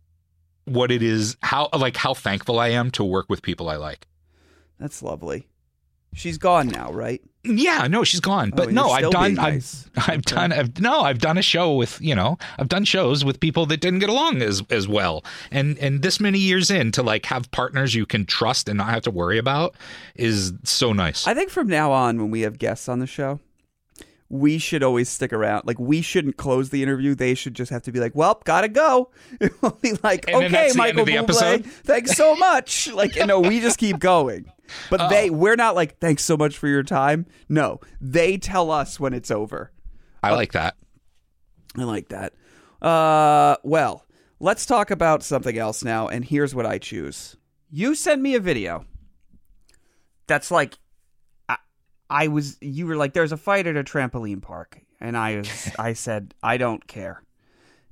[0.65, 4.08] what it is how like how thankful I am to work with people I like.
[4.80, 5.48] That's lovely.
[6.13, 7.22] She's gone now, right?
[7.44, 8.50] Yeah, no, she's gone.
[8.50, 9.89] But oh, and no, I've done I've.
[9.98, 10.36] I've Okay.
[10.36, 13.65] done I've no, I've done a show with, you know, I've done shows with people
[13.68, 15.24] that didn't get along as as well.
[15.52, 18.89] And and this many years in to like have partners you can trust and not
[18.89, 19.76] have to worry about
[20.15, 21.28] is so nice.
[21.28, 23.39] I think from now on, when we have guests on the show,
[24.30, 25.65] we should always stick around.
[25.65, 27.15] Like we shouldn't close the interview.
[27.15, 29.12] They should just have to be like, "Well, gotta go."
[29.62, 31.65] We'll be like, And "Okay, that's the end Michael Bublé, episode?
[31.84, 34.52] thanks so much." Like, you know, we just keep going.
[34.92, 35.10] But Oh.
[35.10, 39.13] they, we're not like, "Thanks so much for your time." No, they tell us when
[39.13, 39.72] it's over.
[40.22, 40.76] I like that.
[41.78, 42.34] I like that.
[42.82, 44.06] Uh, well,
[44.39, 46.08] let's talk about something else now.
[46.08, 47.36] And here's what I choose.
[47.72, 48.86] You send me a video.
[50.28, 50.78] That's like,
[52.10, 52.58] I was.
[52.62, 55.72] You were like, "There's a fight at a trampoline park," and I was.
[55.80, 57.24] I said, "I don't care."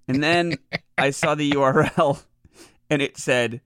[0.07, 0.55] And then
[0.97, 2.23] I saw the URL,
[2.89, 3.61] and it said.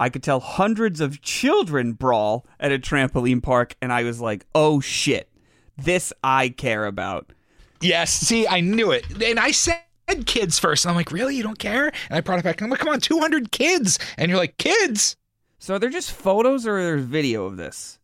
[0.00, 4.46] I could tell hundreds of children brawl at a trampoline park, and I was like,
[4.54, 5.28] "Oh shit,
[5.76, 7.32] this I care about."
[7.80, 8.12] Yes.
[8.12, 9.04] See, I knew it.
[9.22, 9.82] And I said
[10.26, 10.84] kids first.
[10.84, 11.36] And I'm like, really?
[11.36, 11.86] You don't care?
[11.86, 12.60] And I brought it back.
[12.60, 13.98] And I'm like, come on, 200 kids.
[14.16, 15.16] And you're like, kids?
[15.58, 17.98] So are there just photos or there's video of this?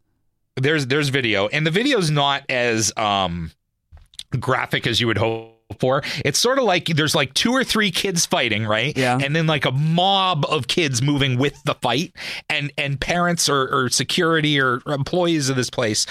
[0.57, 1.49] There's there's video.
[1.49, 3.51] And the video's not as um
[4.39, 6.03] graphic as you would hope for.
[6.25, 8.97] It's sort of like there's like two or three kids fighting, right?
[8.97, 9.19] Yeah.
[9.21, 12.15] And then like a mob of kids moving with the fight
[12.49, 16.07] and and parents or, or security or employees of this place,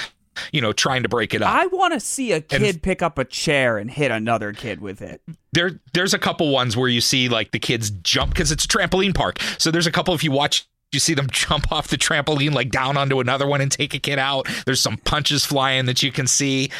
[0.51, 1.53] you know, trying to break it up.
[1.53, 4.81] I want to see a kid And- pick up a chair and hit another kid
[4.81, 5.21] with it.
[5.53, 8.67] there there's a couple ones where you see like the kids jump because it's a
[8.67, 9.39] trampoline park.
[9.57, 12.69] So there's a couple if you watch you see them jump off the trampoline like
[12.71, 14.47] down onto another one and take a kid out.
[14.65, 16.71] There's some punches flying that you can see.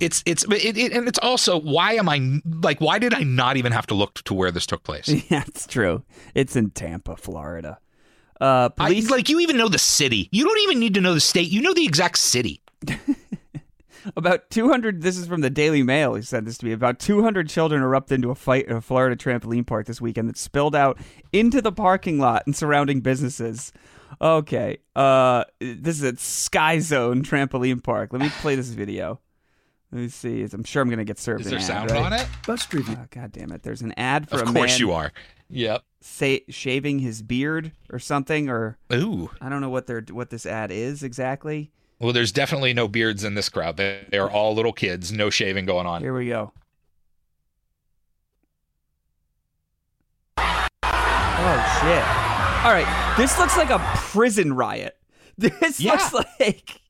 [0.00, 3.56] It's it's it, it, and it's also why am I like why did I not
[3.56, 5.08] even have to look to where this took place?
[5.30, 6.02] yeah, it's true.
[6.34, 7.78] It's in Tampa, Florida.
[8.40, 10.28] Uh, I, police like you even know the city.
[10.32, 11.50] You don't even need to know the state.
[11.50, 12.62] You know the exact city.
[14.16, 15.02] about 200.
[15.02, 16.14] This is from the Daily Mail.
[16.14, 16.72] He said this to me.
[16.72, 20.36] About 200 children erupted into a fight at a Florida trampoline park this weekend that
[20.38, 20.98] spilled out
[21.32, 23.72] into the parking lot and surrounding businesses.
[24.20, 28.12] Okay, uh, this is at Sky Zone Trampoline Park.
[28.12, 29.20] Let me play this video.
[29.92, 30.42] Let me see.
[30.52, 31.42] I'm sure I'm gonna get served.
[31.42, 32.00] Is an there ad, sound right?
[32.00, 32.26] on it?
[32.46, 32.96] Bust review.
[33.00, 33.62] Oh, God damn it!
[33.62, 35.12] There's an ad for Of a course man you are.
[35.48, 35.82] Yep.
[36.00, 39.30] say, shaving his beard or something, or Ooh.
[39.40, 41.72] I don't know what they're what this ad is exactly.
[42.00, 43.76] Well, there's definitely no beards in this crowd.
[43.76, 45.12] They, they are all little kids.
[45.12, 46.02] No shaving going on.
[46.02, 46.52] Here we go.
[51.42, 52.04] Oh shit!
[52.64, 54.96] All right, this looks like a prison riot.
[55.38, 55.92] This Yeah.
[55.92, 56.80] looks like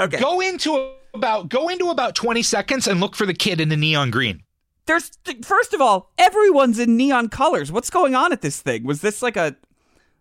[0.00, 0.18] okay.
[0.18, 3.76] Go into about go into about 20 seconds and look for the kid in the
[3.76, 4.42] neon green.
[4.86, 5.12] There's
[5.44, 7.70] first of all, everyone's in neon colors.
[7.70, 8.82] What's going on at this thing?
[8.82, 9.54] Was this like a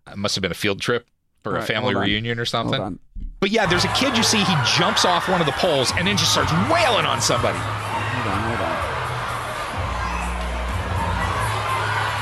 [0.06, 1.08] It must have been a field trip
[1.42, 3.00] for All a family reunion or something.
[3.40, 6.08] But yeah, there's a kid you see, he jumps off one of the poles and
[6.08, 7.58] then just starts wailing on somebody.
[7.58, 8.78] Hold on, hold on.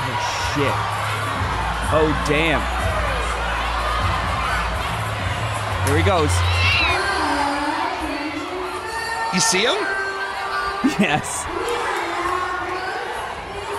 [0.03, 0.19] Oh
[0.51, 0.75] shit.
[1.95, 2.61] Oh damn.
[5.87, 6.31] Here he goes.
[9.33, 9.77] You see him?
[10.99, 11.45] Yes.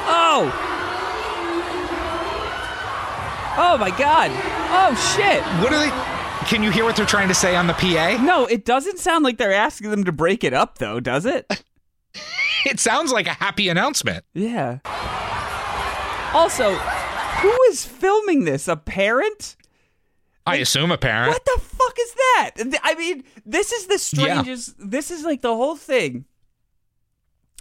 [0.09, 0.51] Oh.
[3.59, 4.31] Oh my god.
[4.70, 5.42] Oh shit.
[5.62, 6.15] What are they?
[6.49, 8.19] Can you hear what they're trying to say on the PA?
[8.23, 11.63] No, it doesn't sound like they're asking them to break it up though, does it?
[12.65, 14.25] It sounds like a happy announcement.
[14.35, 14.79] Yeah.
[16.35, 18.67] Also, who is filming this?
[18.67, 19.55] A parent?
[20.45, 21.29] I assume a parent.
[21.33, 22.51] What the fuck is that?
[22.83, 24.33] I mean, this is the Yeah.
[24.43, 24.75] strangest.
[24.79, 26.25] This is like the whole thing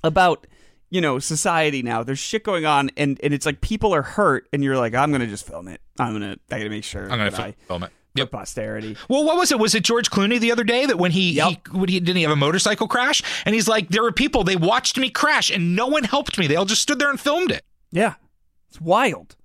[0.04, 0.48] about
[0.90, 2.02] you know, society now.
[2.02, 5.12] There's shit going on, and and it's like people are hurt, and you're like, I'm
[5.12, 5.82] gonna just film it.
[6.00, 7.92] I'm gonna, I gotta make sure I'm gonna I film it.
[8.16, 8.32] For Yep.
[8.32, 8.98] posterity.
[9.10, 9.60] Well, what was it?
[9.60, 11.48] Was it George Clooney the other day that when he, Yep.
[11.50, 13.22] he, when he didn't he have a motorcycle crash?
[13.46, 16.48] And he's like, there were people they watched me crash and no one helped me.
[16.48, 17.64] They all just stood there and filmed it.
[17.92, 18.16] Yeah,
[18.70, 19.36] it's wild.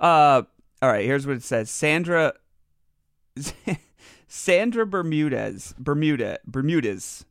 [0.00, 0.42] Uh,
[0.80, 1.04] all right.
[1.04, 2.34] Here's what it says: Sandra,
[4.28, 7.24] Sandra Bermudez, Bermuda, Bermudez.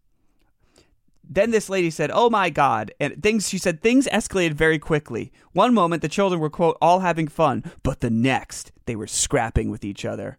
[1.30, 5.32] Then this lady said, "Oh my God!" And things she said things escalated very quickly.
[5.52, 9.70] One moment the children were quote all having fun, but the next they were scrapping
[9.70, 10.38] with each other.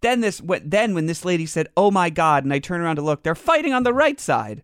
[0.00, 0.40] Then this.
[0.64, 3.34] Then when this lady said, "Oh my God," and I turned around to look, they're
[3.34, 4.62] fighting on the right side.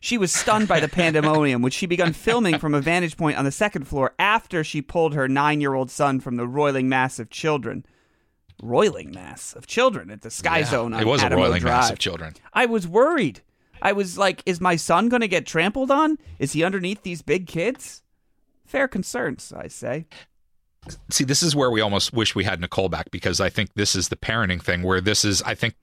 [0.00, 3.44] She was stunned by the pandemonium, which she began filming from a vantage point on
[3.44, 7.84] the second floor after she pulled her nine-year-old son from the roiling mass of children.
[8.62, 11.90] Roiling mass of children at the Sky Zone on it was Adamo a roiling mass
[11.90, 12.34] of children.
[12.52, 13.40] I was worried.
[13.82, 16.18] I was like, is my son going to get trampled on?
[16.38, 18.02] Is he underneath these big kids?
[18.66, 20.06] Fair concerns, I say.
[21.10, 23.94] See, this is where we almost wish we had Nicole back because I think this
[23.94, 25.74] is the parenting thing where this is, I think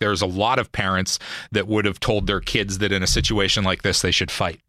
[0.00, 1.18] there's a lot of parents
[1.52, 4.60] that would have told their kids that in a situation like this, they should fight.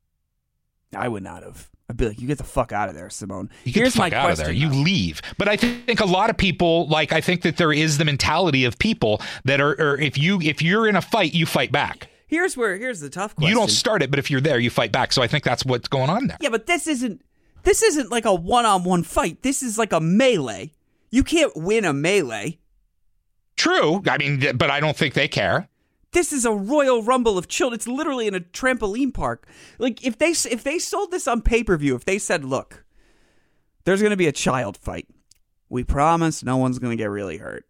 [0.95, 1.69] I would not have.
[1.89, 3.49] I'd be like, you get the fuck out of there, Simone.
[3.63, 4.41] You get Here's the fuck my out question.
[4.41, 4.55] of there.
[4.55, 5.21] You leave.
[5.37, 8.65] But I think a lot of people, like, I think that there is the mentality
[8.65, 12.09] of people that are, or if you, if you're in a fight, you fight back.
[12.35, 13.47] Here's where here's the tough question.
[13.47, 15.13] You don't start it, but if you're there, you fight back.
[15.13, 16.37] So I think that's what's going on there.
[16.41, 17.21] Yeah, but this isn't
[17.63, 19.41] this isn't like a one-on-one fight.
[19.41, 20.73] This is like a melee.
[21.11, 22.59] You can't win a melee.
[23.55, 24.03] True.
[24.05, 25.69] I mean, but I don't think they care.
[26.11, 27.77] This is a royal rumble of children.
[27.77, 29.47] It's literally in a trampoline park.
[29.79, 32.83] Like if they if they sold this on pay-per-view, if they said, "Look,
[33.85, 35.07] there's going to be a child fight.
[35.69, 37.65] We promise no one's going to get really hurt."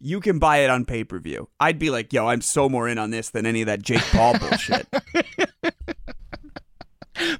[0.00, 1.48] You can buy it on pay-per-view.
[1.58, 4.02] I'd be like, "Yo, I'm so more in on this than any of that Jake
[4.12, 4.86] Paul bullshit."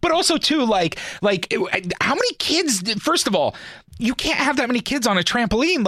[0.01, 1.53] But also too, like, like
[2.01, 2.81] how many kids?
[2.83, 3.55] did- First of all,
[3.99, 5.85] you can't have that many kids on a trampoline.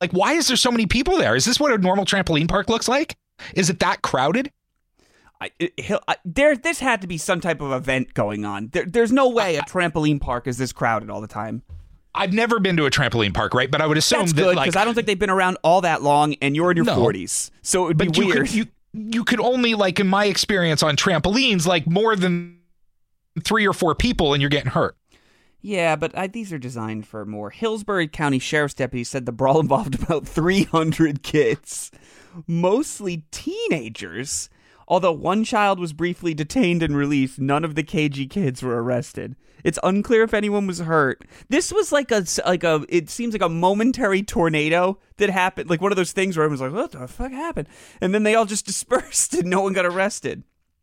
[0.00, 1.36] Like, why is there so many people there?
[1.36, 3.16] Is this what a normal trampoline park looks like?
[3.54, 4.50] Is it that crowded?
[5.40, 8.70] I, it- I, there, this had to be some type of event going on.
[8.72, 11.62] There, there's no way a trampoline park is this crowded all the time.
[12.14, 13.70] I've never been to a trampoline park, right?
[13.70, 15.58] But I would assume That's that, good like, because I don't think they've been around
[15.62, 16.96] all that long, and you're in your No.
[16.96, 18.46] 40s, so it would be but you weird.
[18.46, 22.58] could, you you could only like in my experience on trampolines, like more than
[23.44, 24.96] three or four people, and you're getting hurt.
[25.62, 27.50] yeah, but I, these are designed for more.
[27.50, 31.92] Hillsborough County Sheriff's deputy said the brawl involved about 300 kids,
[32.48, 34.50] mostly teenagers.
[34.90, 39.36] Although one child was briefly detained and released, none of the KG kids were arrested.
[39.62, 41.24] It's unclear if anyone was hurt.
[41.48, 45.80] This was like a like a it seems like a momentary tornado that happened, like
[45.80, 47.68] one of those things where everyone's like, "What the fuck happened?"
[48.00, 50.42] And then they all just dispersed and no one got arrested.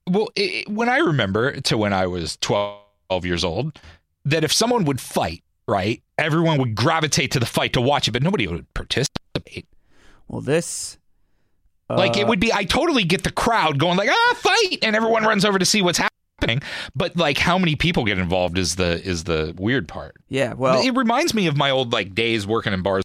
[0.10, 3.78] Well, it, when I remember to when I was 12 years old,
[4.24, 8.12] that if someone would fight, right, everyone would gravitate to the fight to watch it,
[8.12, 9.68] but nobody would participate.
[10.30, 10.98] Well, this
[11.90, 14.96] Like Uh, it would be, I totally get the crowd going like, ah, fight, and
[14.96, 16.62] everyone runs over to see what's happening.
[16.96, 20.16] But like, how many people get involved is the is the weird part.
[20.28, 23.04] yeah, well, it reminds me of my old like days working in bars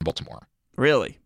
[0.00, 0.46] in Baltimore.
[0.76, 1.18] really.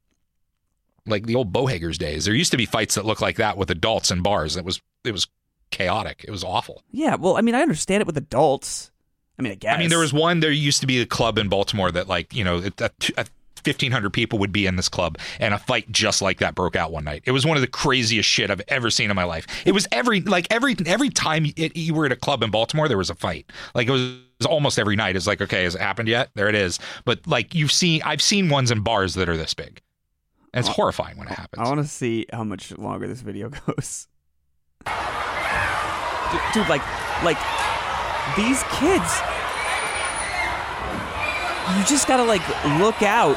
[1.07, 2.27] like the old Bohagers days.
[2.27, 4.57] There used to be fights that looked like that with adults in bars.
[4.57, 5.27] It was it was
[5.71, 6.25] chaotic.
[6.29, 6.83] It was awful.
[6.93, 8.91] Yeah, well, I mean, I understand it with adults.
[9.39, 9.75] I mean, I guess.
[9.75, 10.41] I mean, there was one.
[10.41, 13.27] There used to be a club in Baltimore that, like, you know, a, a,
[13.61, 16.77] fifteen hundred people would be in this club, and a fight just like that broke
[16.77, 17.23] out one night.
[17.25, 19.47] It was one of the craziest shit I've ever seen in my life.
[19.67, 22.89] It was every like every every time it, you were at a club in Baltimore,
[22.89, 23.51] there was a fight.
[23.75, 24.03] Like it was.
[24.03, 25.17] it was almost every night.
[25.17, 26.31] It's like, okay, has it happened yet?
[26.35, 26.79] There it is.
[27.05, 29.83] But like you've seen, I've seen ones in bars that are this big.
[30.55, 31.67] And it's horrifying when it happens.
[31.67, 34.07] I want to see how much longer this video goes.
[34.87, 36.83] Dude, dude, like,
[37.25, 37.39] like
[38.37, 39.21] these kids,
[41.77, 42.43] you just gotta like
[42.81, 43.37] look out.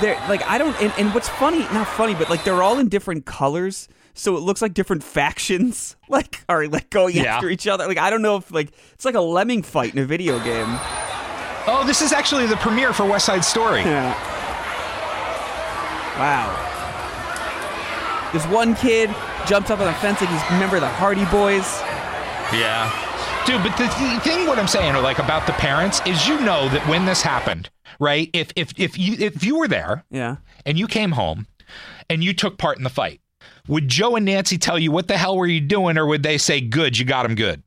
[0.00, 2.88] They're like, I don't, and, and what's funny, not funny, but like they're all in
[2.88, 7.36] different colors, so it looks like different factions, like are like going Yeah.
[7.36, 7.86] after each other.
[7.88, 10.66] Like I don't know if like it's like a lemming fight in a video game.
[11.70, 13.80] Oh, this is actually the premiere for West Side Story.
[13.80, 14.14] Yeah.
[16.18, 16.64] Wow.
[18.32, 19.10] This one kid
[19.46, 21.80] jumps up on the fence like he's a member of the Hardy Boys.
[22.52, 22.90] Yeah.
[23.48, 26.38] Dude, but the th- thing what I'm saying or like about the parents is you
[26.40, 28.28] know that when this happened, right?
[28.34, 30.36] If if if you if you were there Yeah.
[30.66, 31.46] and you came home
[32.10, 33.22] and you took part in the fight,
[33.66, 36.36] would Joe and Nancy tell you what the hell were you doing or would they
[36.36, 37.62] say good, you got him good?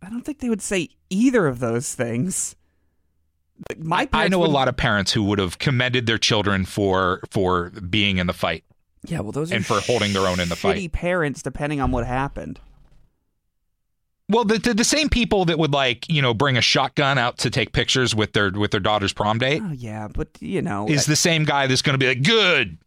[0.00, 2.54] I don't think they would say either of those things.
[3.76, 7.70] My I know a lot of parents who would have commended their children for for
[7.70, 8.62] being in the fight.
[9.06, 10.92] Yeah, well, those are and for holding their own in the fight.
[10.92, 12.60] parents, depending on what happened.
[14.28, 17.38] Well, the, the the same people that would like you know bring a shotgun out
[17.38, 20.88] to take pictures with their with their daughter's prom date Oh yeah, but you know,
[20.88, 22.78] is the same guy that's going to be like, good.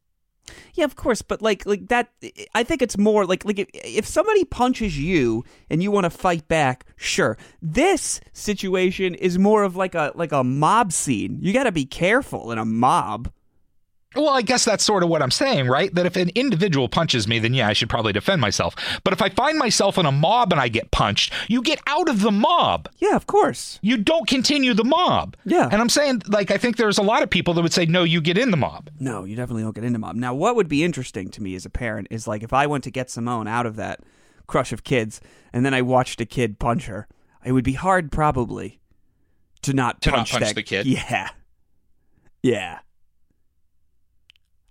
[0.73, 2.10] Yeah, of course, but like like that
[2.56, 6.09] I think it's more like like if, if somebody punches you and you want to
[6.09, 7.38] fight back, sure.
[7.61, 11.38] This situation is more of like a like a mob scene.
[11.41, 13.32] You got to be careful in a mob.
[14.18, 15.93] Well, I guess that's sort of what I'm saying, right?
[15.93, 18.76] That if an individual punches me, then yeah, I should probably defend myself.
[19.03, 22.09] But if I find myself in a mob and I get punched, you get out
[22.09, 22.89] of the mob.
[22.97, 23.80] Yeah, of course.
[23.82, 25.38] You don't continue the mob.
[25.45, 25.70] Yeah.
[25.72, 28.03] And I'm saying, like, I think there's a lot of people that would say, no,
[28.03, 28.89] you get in the mob.
[28.99, 30.15] No, you definitely don't get into mob.
[30.15, 32.84] Now, what would be interesting to me as a parent is like if I went
[32.86, 33.99] to get Simone out of that
[34.47, 35.22] crush of kids
[35.53, 37.07] and then I watched a kid punch her,
[37.45, 38.80] it would be hard probably
[39.61, 40.86] to not To not punch punch that- the kid?
[40.86, 41.30] Yeah.
[42.43, 42.80] Yeah.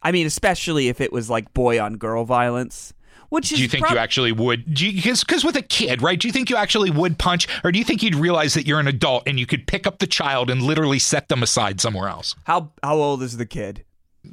[0.03, 2.93] I mean, especially if it was like boy on girl violence,
[3.29, 4.75] which is Do you think prob- you actually would?
[4.75, 6.19] Because with a kid, right?
[6.19, 8.81] Do you think you actually would punch, or do you think you'd realize that you're
[8.81, 12.09] an adult and you could pick up the child and literally set them aside somewhere
[12.09, 12.35] else?
[12.45, 13.85] how how old is the kid?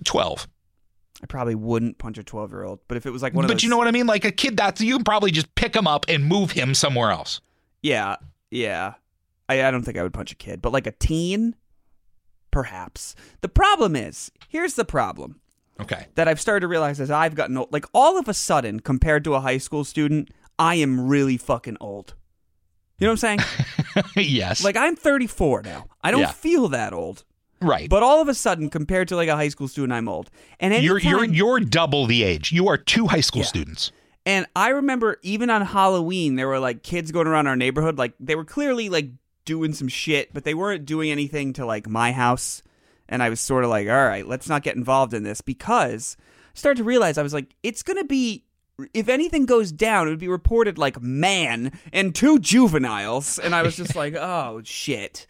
[0.05, 0.47] Twelve.
[1.22, 3.64] I probably wouldn't punch a 12-year-old, but if it was like one of But those
[3.64, 4.07] you know what I mean?
[4.07, 7.11] Like a kid, that's you can probably just pick him up and move him somewhere
[7.11, 7.39] else.
[7.82, 8.18] Yeah,
[8.51, 8.95] yeah.
[9.47, 11.55] I, I don't think I would punch a kid, but like a teen,
[12.51, 13.16] perhaps.
[13.39, 15.39] The problem is, here's the problem
[15.80, 16.05] Okay.
[16.15, 17.74] that I've started to realize as I've gotten old.
[17.74, 21.78] Like all of a sudden, compared to a high school student, I am really fucking
[21.82, 22.13] old.
[22.99, 23.39] You know what I'm
[23.95, 24.05] saying?
[24.15, 24.63] yes.
[24.63, 25.86] like I'm 34 now.
[26.01, 26.32] I don't Yeah.
[26.32, 27.24] feel that old.
[27.59, 27.89] right.
[27.89, 30.30] But all of a sudden, compared to like a high school student, I'm old.
[30.59, 32.51] And you're you're you're double the age.
[32.51, 33.47] You are two high school Yeah.
[33.47, 33.91] students.
[34.26, 37.97] And I remember even on Halloween, there were like kids going around our neighborhood.
[37.97, 39.09] Like they were clearly like
[39.43, 42.61] doing some shit, but they weren't doing anything to like my house.
[43.14, 46.18] And I was sort of like, all right, let's not get involved in this because
[46.20, 48.43] I started to realize I was like, it's going to be,
[48.91, 53.38] if anything goes down, it would be reported like man and two juveniles.
[53.38, 55.28] And I was just like, oh shit.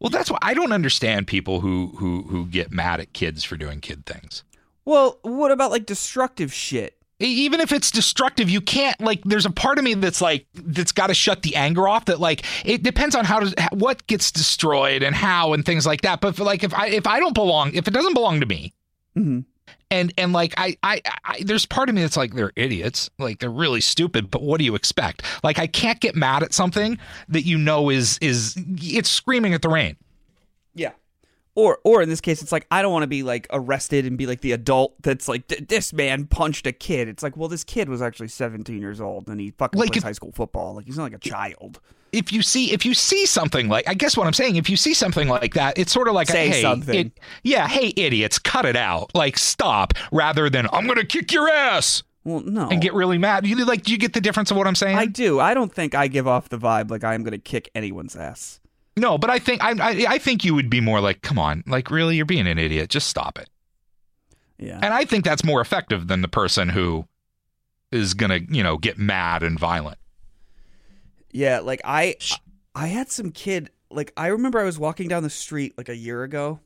[0.00, 3.56] Well, that's why I don't understand people who who who get mad at kids for
[3.56, 4.42] doing kid things.
[4.84, 6.97] Well, what about like destructive shit?
[7.20, 9.20] Even if it's destructive, you can't like.
[9.24, 12.04] There's a part of me that's like that's got to shut the anger off.
[12.04, 16.02] That like it depends on how to what gets destroyed and how and things like
[16.02, 16.20] that.
[16.20, 18.72] But for, like if I if I don't belong, if it doesn't belong to me,
[19.16, 19.44] Mhm.
[19.90, 23.40] and and like I, I I there's part of me that's like they're idiots, like
[23.40, 24.30] they're really stupid.
[24.30, 25.22] But what do you expect?
[25.42, 26.98] Like I can't get mad at something
[27.28, 29.96] that you know is is it's screaming at the rain.
[31.58, 34.16] Or, or in this case, it's like I don't want to be like arrested and
[34.16, 37.08] be like the adult that's like "Th- this man punched a kid.
[37.08, 39.96] It's like, well, this kid was actually 17 years old and he fucking Like plays
[39.98, 40.74] if- high school football.
[40.74, 41.80] Like he's not like a child.
[42.12, 44.76] if you see if you see something like I guess what I'm saying if you
[44.76, 47.06] see something like that it's sort of like Say a, hey something.
[47.08, 51.48] it- yeah hey idiots cut it out like stop rather than I'm gonna kick your
[51.50, 54.56] ass Well, no, and get really mad you like do you get the difference of
[54.56, 55.38] what I'm saying I do.
[55.40, 58.60] I don't think I give off the vibe like I'm going to kick anyone's ass.
[58.98, 61.62] No but I think I, I I think you would be more like come on
[61.66, 63.48] like really you're being an idiot just stop it
[64.58, 64.80] Yeah.
[64.82, 67.06] and I think that's more effective than the person who
[67.90, 69.98] is gonna you know get mad and violent
[71.30, 72.16] Yeah, like I
[72.74, 75.96] I had some kid like I remember I was walking down the street like a
[75.96, 76.60] year ago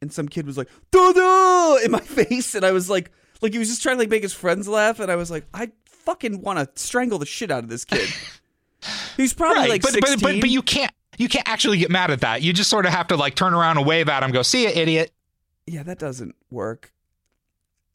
[0.00, 3.10] and some kid was like "Dada!" in my face and I was like
[3.42, 5.44] like he was just trying to like make his friends laugh and I was like
[5.54, 8.08] I fucking want to strangle the shit out of this kid.
[9.16, 10.14] He's probably like but, 16.
[10.16, 12.86] but but but you can't you can't actually get mad at that you just sort
[12.86, 15.12] of have to like turn around and wave at him go see you, idiot
[15.66, 16.92] yeah, that doesn't work.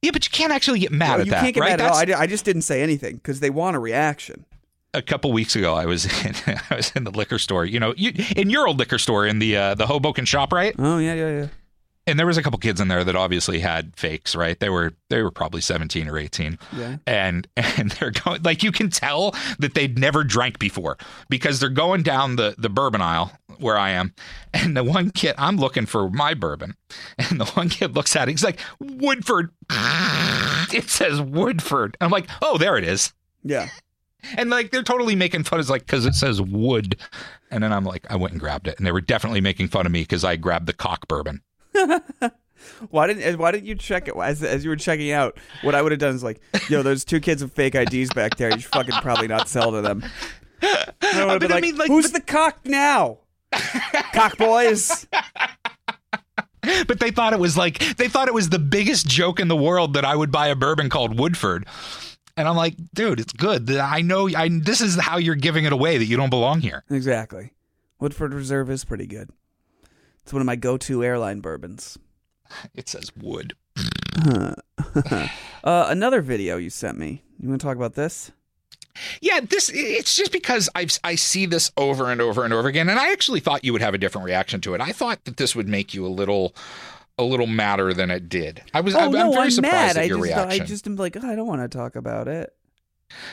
[0.02, 1.70] Yeah, but you can't actually get mad No, at you that, can't get right?
[1.72, 1.98] mad at all.
[1.98, 4.46] I, I just didn't say anything because they want a reaction.
[4.94, 7.66] a couple weeks ago, I was in, I was in the liquor store.
[7.66, 10.74] You know, you, in your old liquor store in the uh, the Hoboken shop, right?
[10.80, 11.48] Oh yeah, yeah, yeah.
[12.08, 14.60] And there was a couple kids in there that obviously had fakes, right?
[14.60, 16.98] They were they were probably seventeen or eighteen, Yeah.
[17.08, 20.98] and and they're going like you can tell that they'd never drank before
[21.30, 24.14] because they're going down the the bourbon aisle where I am,
[24.54, 26.76] and the one kid I'm looking for my bourbon,
[27.18, 29.50] and the one kid looks at it, he's like Woodford.
[30.74, 31.96] It says Woodford.
[32.02, 33.14] I'm like, oh, there it is.
[33.44, 33.70] Yeah.
[34.38, 35.60] And like they're totally making fun.
[35.60, 36.98] It's like because it says wood,
[37.52, 39.86] and then I'm like, I went and grabbed it, and they were definitely making fun
[39.86, 41.42] of me because I grabbed the cock bourbon.
[42.90, 45.38] Why didn't Why didn't you check it as as you were checking out?
[45.62, 48.38] What I would have done is like, yo, there's two kids with fake IDs back
[48.38, 48.50] there.
[48.52, 50.04] You should fucking probably not sell to them.
[50.62, 53.20] I But been I like, mean, like, who's but- the cock now?
[54.14, 55.06] cock boys.
[56.88, 59.56] But they thought it was like they thought it was the biggest joke in the
[59.56, 61.68] world that I would buy a bourbon called Woodford,
[62.36, 63.70] and I'm like, dude, it's good.
[63.70, 64.28] I know.
[64.36, 66.84] I this is how you're giving it away that you don't belong here.
[66.90, 67.54] Exactly.
[68.00, 69.30] Woodford Reserve is pretty good.
[70.26, 72.00] It's one of my go-to airline bourbons.
[72.74, 73.54] It says wood.
[75.64, 77.24] Uh, another video you sent me.
[77.40, 78.32] You want to talk about this?
[79.20, 82.88] Yeah, this it's just because I I see this over and over and over again,
[82.88, 84.80] and I actually thought you would have a different reaction to it.
[84.82, 86.56] I thought that this would make you a little
[87.18, 88.62] a little madder than it did.
[88.76, 89.98] I was Oh I'm, I'm no, very I'm surprised mad.
[89.98, 90.62] at I just, reaction.
[90.62, 92.54] I just am like, "Oh, I don't want to talk about it.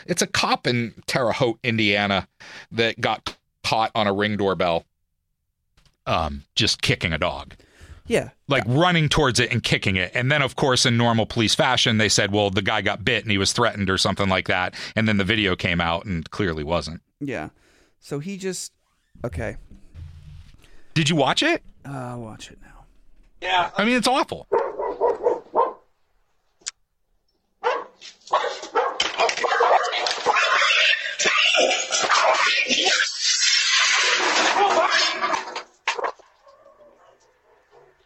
[0.07, 2.29] It's a cop in Terre Haute, Indiana,
[2.73, 4.87] that got caught on a ring doorbell,
[6.07, 7.55] um, just kicking a dog.
[8.07, 10.11] Yeah, like running towards it and kicking it.
[10.13, 13.23] And then, of course, in normal police fashion, they said, well, the guy got bit
[13.23, 14.75] and he was threatened or something like that.
[14.97, 17.01] And then the video came out and clearly wasn't.
[17.21, 17.51] yeah.
[18.01, 18.73] So he just
[19.25, 19.57] okay.
[20.95, 21.63] Did you watch it?
[21.87, 22.85] Uh, I'll watch it now.
[23.41, 23.71] Yeah.
[23.79, 24.49] I mean, it's awful.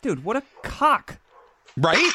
[0.07, 1.19] Dude, what a cock!
[1.77, 2.13] Right?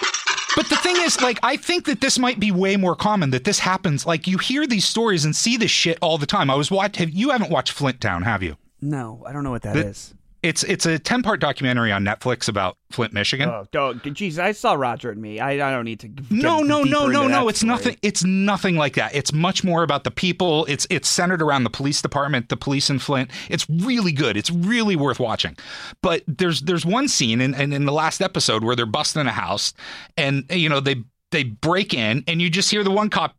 [0.56, 3.44] But the thing is, like, I think that this might be way more common that
[3.44, 4.06] this happens.
[4.06, 6.50] Like, you hear these stories and see this shit all the time.
[6.50, 8.56] I was watching, you haven't watched Flint Town, have you?
[8.80, 10.14] No, I don't know what that is.
[10.44, 13.48] It's it's a 10 part documentary on Netflix about Flint, Michigan.
[13.48, 15.40] Oh, don't, jeez, I saw Roger and me.
[15.40, 16.10] I, I don't need to.
[16.32, 17.48] No, no, no, no, no.
[17.48, 17.70] It's story.
[17.70, 17.98] nothing.
[18.02, 19.14] It's nothing like that.
[19.14, 20.66] It's much more about the people.
[20.66, 23.30] It's it's centered around the police department, the police in Flint.
[23.50, 24.36] It's really good.
[24.36, 25.56] It's really worth watching.
[26.02, 29.32] But there's there's one scene in, in in the last episode where they're busting a
[29.32, 29.74] house,
[30.18, 33.36] and you know they they break in, and you just hear the one cop,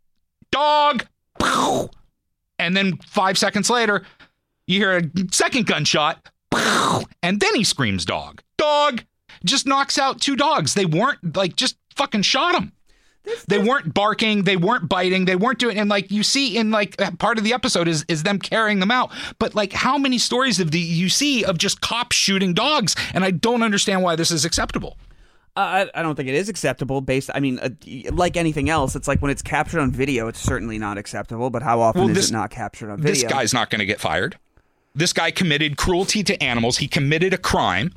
[0.53, 1.07] dog,
[2.61, 4.05] and then five seconds later,
[4.69, 6.29] you hear a second gunshot!
[7.23, 9.05] And then he screams, dog, dog.
[9.45, 10.75] Just knocks out two dogs.
[10.75, 12.73] They weren't like just fucking shot them.
[13.49, 14.45] They weren't barking.
[14.45, 15.25] They weren't biting.
[15.25, 15.79] They weren't doing.
[15.79, 18.91] And like you see in like part of the episode is is them carrying them
[18.91, 19.11] out.
[19.39, 22.95] But like how many stories of the you see of just cops shooting dogs?
[23.15, 24.97] And I don't understand why this is acceptable.
[25.55, 27.01] Uh, I, I don't think it is acceptable.
[27.01, 27.69] Based, I mean, uh,
[28.11, 31.51] like anything else, it's like when it's captured on video, it's certainly not acceptable.
[31.51, 33.13] But how often Well, is it not captured on video?
[33.13, 34.39] This guy's not going to get fired.
[34.95, 36.79] This guy committed cruelty to animals.
[36.79, 37.93] He committed a crime,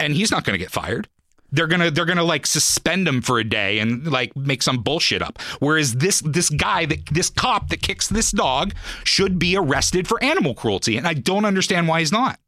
[0.00, 1.08] and he's not going to get fired.
[1.54, 5.20] They're gonna they're gonna like suspend him for a day and like make some bullshit
[5.20, 5.38] up.
[5.58, 8.72] Whereas this this guy that this cop that kicks this dog
[9.04, 12.40] should be arrested for animal cruelty, and I don't understand why he's not.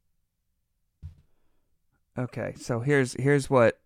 [2.18, 3.78] Okay, so here's here's what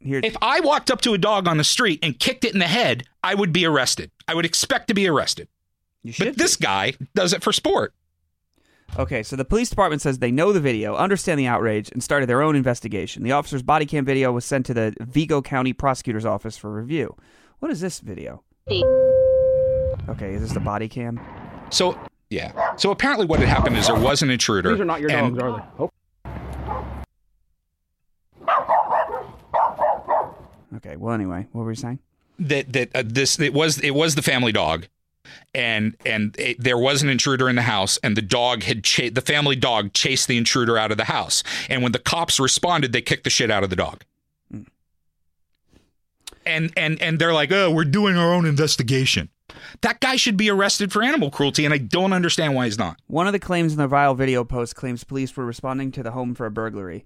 [0.00, 0.20] here.
[0.22, 2.66] If I walked up to a dog on the street and kicked it in the
[2.66, 4.10] head, I would be arrested.
[4.26, 5.48] I would expect to be arrested.
[6.02, 7.94] you should But this guy does it for sport.
[8.96, 12.28] Okay, so the police department says they know the video, understand the outrage, and started
[12.28, 13.22] their own investigation.
[13.22, 17.14] The officer's body cam video was sent to the Vigo County Prosecutor's Office for review.
[17.60, 18.42] What is this video?
[20.08, 21.20] Okay, is this the body cam?
[21.70, 21.98] So
[22.30, 22.74] yeah.
[22.76, 24.70] So apparently, what had happened is there was an intruder.
[24.72, 25.84] These are not your and- dogs, are they?
[25.84, 25.90] Oh.
[30.76, 31.98] Okay, well, anyway, what were you saying?
[32.40, 34.86] that that uh, this it was it was the family dog
[35.54, 39.10] and and it, there was an intruder in the house and the dog had cha-
[39.12, 42.92] the family dog chased the intruder out of the house and when the cops responded
[42.92, 44.04] they kicked the shit out of the dog
[46.44, 49.28] and and and they're like oh we're doing our own investigation
[49.80, 52.96] that guy should be arrested for animal cruelty and i don't understand why he's not
[53.06, 56.10] One of the claims in the viral video post claims police were responding to the
[56.12, 57.04] home for a burglary.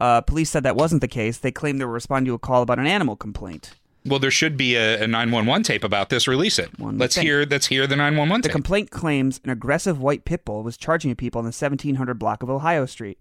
[0.00, 1.38] Uh, police said that wasn't the case.
[1.38, 3.74] They claimed they were responding to a call about an animal complaint.
[4.06, 7.26] Well there should be a, a 911 tape about this release it One let's think.
[7.26, 10.76] hear let's hear the 911 The tape complaint claims an aggressive white pit bull was
[10.76, 13.18] charging at people on the 1700 block of Ohio Street.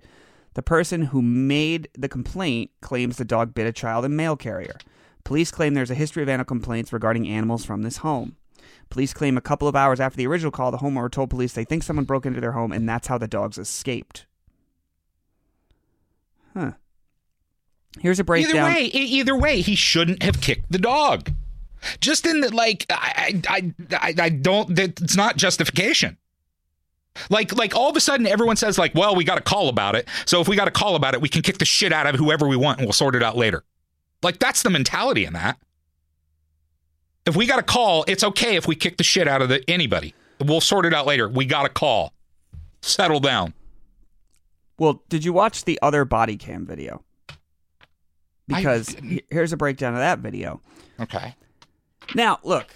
[0.55, 4.77] The person who made the complaint claims the dog bit a child and mail carrier.
[5.23, 8.35] Police claim there's a history of animal complaints regarding animals from this home.
[8.89, 11.63] Police claim a couple of hours after the original call, the homeowner told police they
[11.63, 14.25] think someone broke into their home and that's how the dogs escaped.
[16.53, 16.73] Huh.
[17.99, 21.31] Here's a Either way, either way, he shouldn't have kicked the dog.
[21.99, 24.75] Just in that, like, I, I, I, I don't.
[24.75, 26.17] That it's not justification.
[27.29, 29.95] Like, like all of a sudden, everyone says, like, well, we got a call about
[29.95, 30.07] it.
[30.25, 32.15] So if we got a call about it, we can kick the shit out of
[32.15, 33.63] whoever we want, and we'll sort it out later.
[34.23, 35.57] Like, that's the mentality in that.
[37.25, 39.63] If we got a call, it's okay if we kick the shit out of the,
[39.69, 40.15] anybody.
[40.39, 41.29] We'll sort it out later.
[41.29, 42.13] We got a call.
[42.81, 43.53] Settle down.
[44.77, 47.03] Well, did you watch the other body cam video?
[48.47, 48.95] Because
[49.29, 50.61] here's a breakdown of that video.
[50.99, 51.35] Okay.
[52.15, 52.67] Now, look.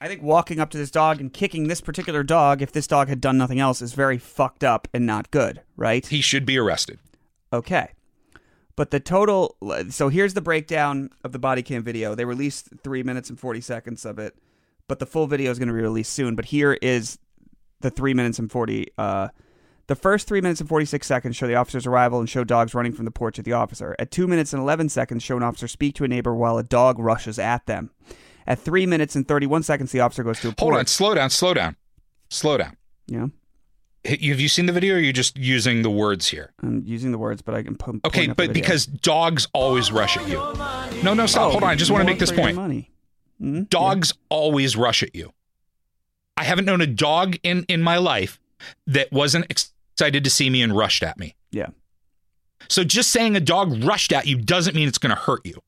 [0.00, 3.08] I think walking up to this dog and kicking this particular dog, if this dog
[3.08, 6.06] had done nothing else, is very fucked up and not good, right?
[6.06, 6.98] He should be arrested.
[7.52, 7.88] Okay.
[8.76, 9.56] But the total.
[9.90, 12.14] So here's the breakdown of the body cam video.
[12.14, 14.36] They released three minutes and 40 seconds of it,
[14.88, 16.34] but the full video is going to be released soon.
[16.34, 17.18] But here is
[17.80, 18.88] the three minutes and 40.
[18.98, 19.28] Uh,
[19.86, 22.92] the first three minutes and 46 seconds show the officer's arrival and show dogs running
[22.92, 23.94] from the porch at the officer.
[23.98, 26.62] At two minutes and 11 seconds, show an officer speak to a neighbor while a
[26.62, 27.90] dog rushes at them.
[28.46, 31.30] At three minutes and 31 seconds, the officer goes to a Hold on, slow down,
[31.30, 31.76] slow down,
[32.30, 32.76] slow down.
[33.06, 33.26] Yeah,
[34.06, 34.94] Have you seen the video?
[34.94, 36.52] or Are you just using the words here?
[36.62, 37.96] I'm using the words, but I can put.
[38.04, 40.36] Okay, but because dogs always rush at you.
[41.02, 41.48] No, no, stop.
[41.48, 41.70] Oh, Hold on.
[41.70, 42.56] I just want to make this point.
[42.56, 42.90] Money.
[43.42, 43.68] Mhm.
[43.68, 45.32] Dogs always rush at you.
[46.36, 48.40] I haven't known a dog in in my life
[48.86, 51.36] that wasn't excited to see me and rushed at me.
[51.50, 51.68] Yeah.
[52.68, 55.60] So just saying a dog rushed at you doesn't mean it's going to hurt you.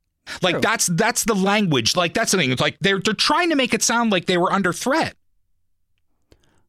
[0.43, 0.61] Like True.
[0.61, 1.95] that's that's the language.
[1.95, 2.51] Like that's the thing.
[2.51, 5.15] It's like they're they're trying to make it sound like they were under threat.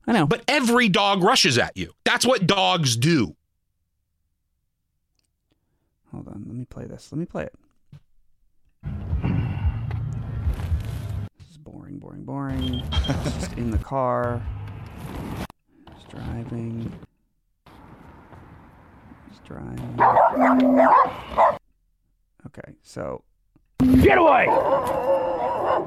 [0.05, 0.27] I know.
[0.27, 1.93] But every dog rushes at you.
[2.05, 3.35] That's what dogs do.
[6.11, 7.11] Hold on, let me play this.
[7.11, 7.55] Let me play it.
[11.37, 12.83] This is boring, boring, boring.
[12.91, 14.41] Just in the car.
[15.89, 16.91] Just driving.
[19.47, 19.79] Just.
[22.47, 23.23] Okay, so
[24.01, 24.45] Get away!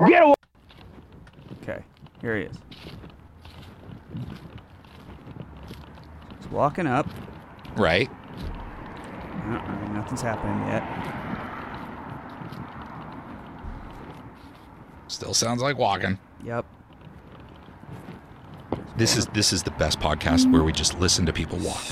[0.08, 0.34] Get away!
[1.62, 1.82] okay,
[2.20, 2.56] here he is.
[6.38, 7.06] He's walking up.
[7.76, 8.08] Right.
[9.46, 10.82] Uh-uh, nothing's happening yet.
[15.08, 16.18] Still sounds like walking.
[16.44, 16.64] Yep.
[18.96, 21.82] This is this is the best podcast where we just listen to people walk.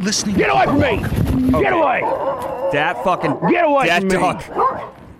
[0.00, 0.36] Listening.
[0.36, 1.50] Get away from me!
[1.60, 2.00] Get away!
[2.72, 4.14] That fucking Get away that from me.
[4.16, 4.42] dog,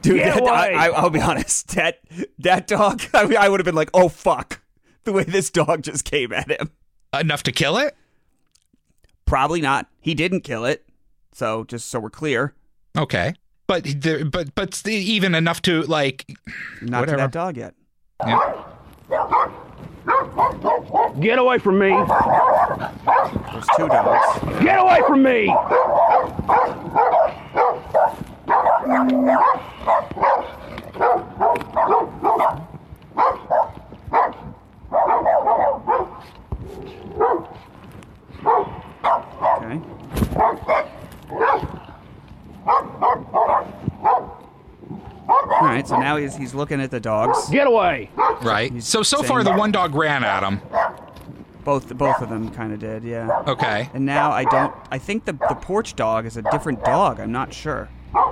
[0.03, 0.17] dude.
[0.17, 0.77] Get that, I, away.
[0.77, 1.69] I, I'll be honest.
[1.75, 2.01] That
[2.39, 3.03] that dog.
[3.15, 4.61] I, mean, I would have been like, oh fuck,
[5.05, 6.71] the way this dog just came at him.
[7.13, 7.95] Enough to kill it?
[9.27, 9.87] Probably not.
[10.01, 10.87] He didn't kill it.
[11.33, 12.55] So just so we're clear,
[12.97, 13.35] Okay.
[13.67, 16.25] But there, but but even enough to like
[16.83, 17.19] not Whatever.
[17.19, 17.75] to that dog yet.
[18.27, 18.65] yeah.
[21.21, 21.91] Get away from me!
[23.53, 24.63] There's two dogs.
[24.63, 25.55] Get away from me!
[45.75, 45.87] Right.
[45.89, 47.49] So now he's he's looking at the dogs.
[47.51, 48.11] Get away!
[48.43, 48.83] right.
[48.83, 50.61] So so saying- far the one dog ran at him.
[51.65, 53.05] Both both of them kind of did.
[53.05, 53.43] Yeah.
[53.47, 53.91] Okay.
[53.95, 54.75] And now I don't.
[54.91, 57.21] I think the the porch dog is a different dog.
[57.21, 57.89] I'm not sure.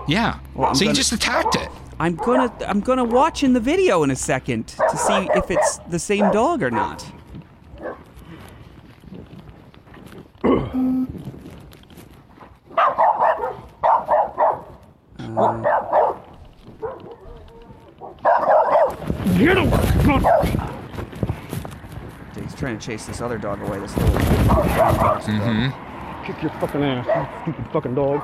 [0.07, 0.39] Yeah.
[0.55, 1.69] Well, I'm so he gonna- just attacked it.
[2.01, 5.79] I'm gonna I'm gonna watch in the video in a second to see if it's
[5.91, 7.05] the same dog or not.
[19.39, 20.57] Get away!
[22.41, 23.79] He's trying to chase this other dog away.
[23.81, 26.25] This little mm-hmm.
[26.25, 27.07] Kick your fucking ass,
[27.47, 28.23] you stupid fucking dog.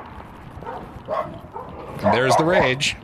[2.02, 2.96] And there's the rage.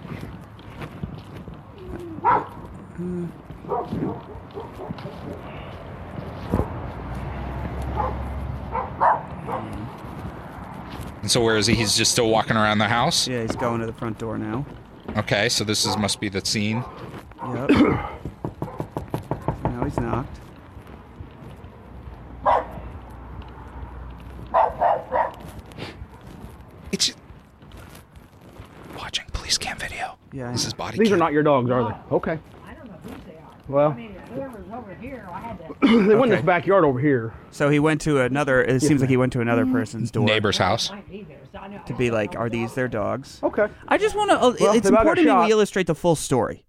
[11.21, 11.75] And so where is he?
[11.75, 13.29] He's just still walking around the house.
[13.29, 14.65] Yeah, he's going to the front door now.
[15.19, 16.83] Okay, so this is must be the scene.
[17.43, 17.69] Yep.
[19.65, 20.41] now he's knocked.
[26.93, 27.15] It's
[28.97, 30.17] watching police cam video.
[30.33, 30.69] Yeah, I This know.
[30.69, 30.99] is body.
[30.99, 31.17] These cam.
[31.17, 32.15] are not your dogs, are they?
[32.17, 32.39] Okay.
[32.67, 33.51] I don't know whose they are.
[33.69, 33.91] Well.
[33.91, 35.75] I mean, whoever's over here, I had to.
[35.83, 36.31] They went in Okay.
[36.37, 37.33] this backyard over here.
[37.51, 38.63] So he went to another.
[38.63, 40.91] It seems like he went to another person's door neighbor's house.
[40.91, 41.39] might be there.
[41.53, 43.41] So I know, to be like, are these their dogs?
[43.43, 43.67] Okay.
[43.89, 44.37] I just want to.
[44.37, 45.47] Uh, Well, it's they got important that shot.
[45.47, 46.65] we illustrate the full story.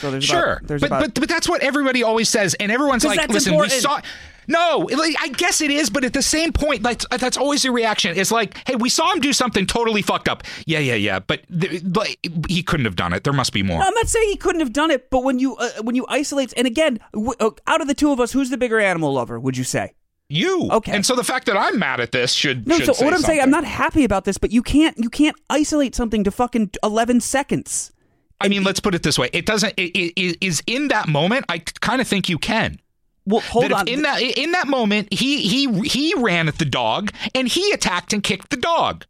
[0.00, 2.70] So there's Sure, About, there's but, about, but but that's what everybody always says, and
[2.72, 3.74] everyone's 'Cause like, that's "Listen, important.
[3.74, 4.00] we saw."
[4.48, 7.72] No, like, I guess it is, but at the same point, like that's always the
[7.72, 8.16] reaction.
[8.16, 11.40] It's like, "Hey, we saw him do something totally fucked up." Yeah, yeah, yeah, but,
[11.60, 12.08] th- but
[12.48, 13.24] he couldn't have done it.
[13.24, 13.80] There must be more.
[13.80, 16.06] No, I'm not saying he couldn't have done it, but when you uh, when you
[16.08, 19.12] isolate, and again, w- uh, out of the two of us, who's the bigger animal
[19.12, 19.40] lover?
[19.40, 19.94] Would you say?
[20.28, 20.92] You Okay.
[20.92, 22.76] And so the fact that I'm mad at this should No.
[22.76, 25.08] should So say what I'm saying, I'm not happy about this, but you can't you
[25.10, 27.92] can't isolate something to fucking 11 seconds.
[28.40, 29.74] I mean, let's put it this way: it doesn't.
[29.76, 31.44] It, it, it is in that moment.
[31.48, 32.78] I kind of think you can.
[33.24, 33.88] Well, hold that on.
[33.88, 38.12] in that in that moment, he he he ran at the dog and he attacked
[38.12, 39.04] and kicked the dog.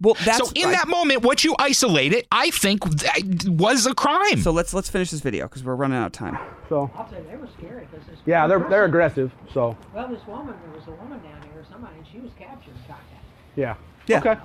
[0.00, 3.94] well, that's so in I- that moment, what you isolated, I think, that was a
[3.94, 4.38] crime.
[4.40, 6.38] So let's let's finish this video because we're running out of time.
[6.70, 9.30] So, I'll say they were scary because yeah, they're they're aggressive.
[9.52, 12.30] So, Well, this woman, there was a woman down here, or somebody, and she was
[12.38, 13.22] captured and shot at.
[13.56, 13.74] yeah.
[14.06, 14.18] Yeah.
[14.20, 14.36] Okay.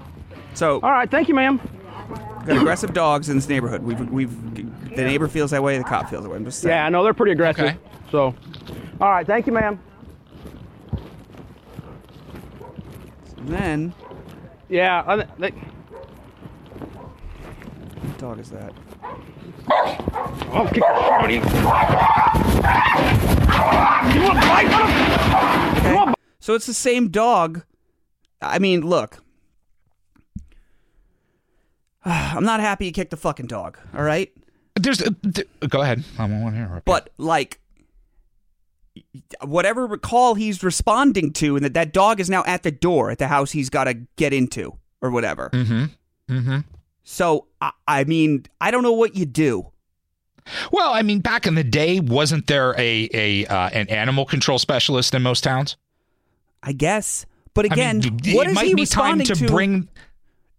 [0.55, 1.09] So All right.
[1.09, 1.61] Thank you, ma'am.
[2.09, 3.83] We've got aggressive dogs in this neighborhood.
[3.83, 4.55] We've we've
[4.95, 6.37] the neighbor feels that way, the cop feels that way.
[6.37, 6.75] I'm just saying.
[6.75, 7.65] Yeah, I know they're pretty aggressive.
[7.65, 7.77] Okay.
[8.11, 8.35] So,
[9.01, 9.25] all right.
[9.25, 9.79] Thank you, ma'am.
[13.37, 13.93] And then
[14.69, 15.03] Yeah.
[15.05, 15.51] I, they,
[18.17, 18.73] dog is that?
[19.69, 19.97] Oh,
[20.53, 21.37] I'll kick the shit out of you.
[24.15, 25.89] You want to bite, motherfucker?
[25.89, 27.63] You want to So it's the same dog.
[28.41, 29.17] I mean, look.
[32.35, 34.31] I'm not happy you kicked the fucking dog, all right?
[34.75, 36.03] There's uh, th- go ahead.
[36.19, 36.87] I won't interrupt.
[36.87, 36.93] you.
[36.93, 37.59] But like
[39.41, 43.17] whatever call he's responding to and that that dog is now at the door at
[43.17, 45.49] the house he's got to get into or whatever.
[45.51, 45.85] Mm-hmm.
[46.33, 46.59] Mm-hmm.
[47.03, 49.71] So I, I mean, I don't know what you do.
[50.71, 54.59] Well, I mean, back in the day, wasn't there a a uh, an animal control
[54.59, 55.75] specialist in most towns?
[56.61, 57.25] I guess.
[57.53, 59.87] But I again, mean, d- what is he responding to, to bring.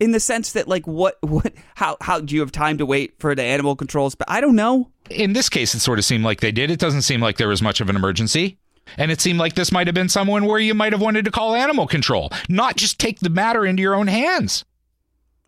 [0.01, 3.15] In the sense that like what what how how do you have time to wait
[3.19, 4.15] for the animal controls?
[4.15, 4.91] But I don't know.
[5.11, 6.71] In this case, it sort of seemed like they did.
[6.71, 8.59] It doesn't seem like there was much of an emergency.
[8.99, 11.33] And it seemed like this might have been someone where you might have wanted to
[11.33, 14.65] call animal control, not just take the matter into your own hands.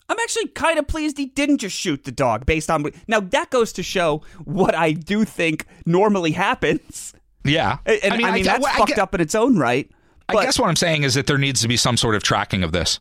[0.08, 3.50] I'm actually kind of pleased he didn't just shoot the dog based on now that
[3.50, 7.12] goes to show what I do think normally happens.
[7.44, 7.78] Yeah.
[7.86, 9.90] And I mean, I mean that's I fucked up in its own right.
[10.28, 12.62] I guess what I'm saying is that there needs to be some sort of tracking
[12.62, 12.98] of this.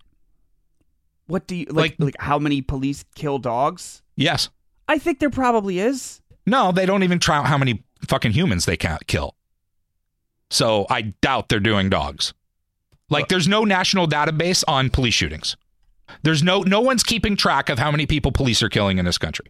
[1.28, 4.01] What do you like, like- like how many police kill dogs?
[4.15, 4.49] Yes.
[4.88, 6.21] I think there probably is.
[6.45, 9.36] No, they don't even count how many fucking humans they can't kill.
[10.49, 12.34] So I doubt they're doing dogs.
[13.09, 15.55] Like there's no national database on police shootings.
[16.23, 19.17] There's no no one's keeping track of how many people police are killing in this
[19.17, 19.47] country.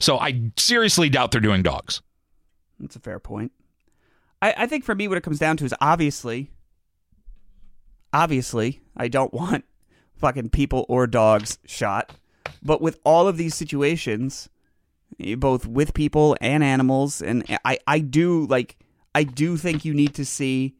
[0.00, 2.02] So I seriously doubt they're doing dogs.
[2.80, 3.52] That's a fair point.
[4.42, 6.50] I, I think for me, what it comes down to is obviously,
[8.12, 9.64] obviously, I don't want
[10.20, 12.12] fucking people or dogs shot.
[12.62, 14.48] But with all of these situations,
[15.18, 18.76] eh, both with people and animals, and I, I do like,
[19.14, 20.74] I do think you need to see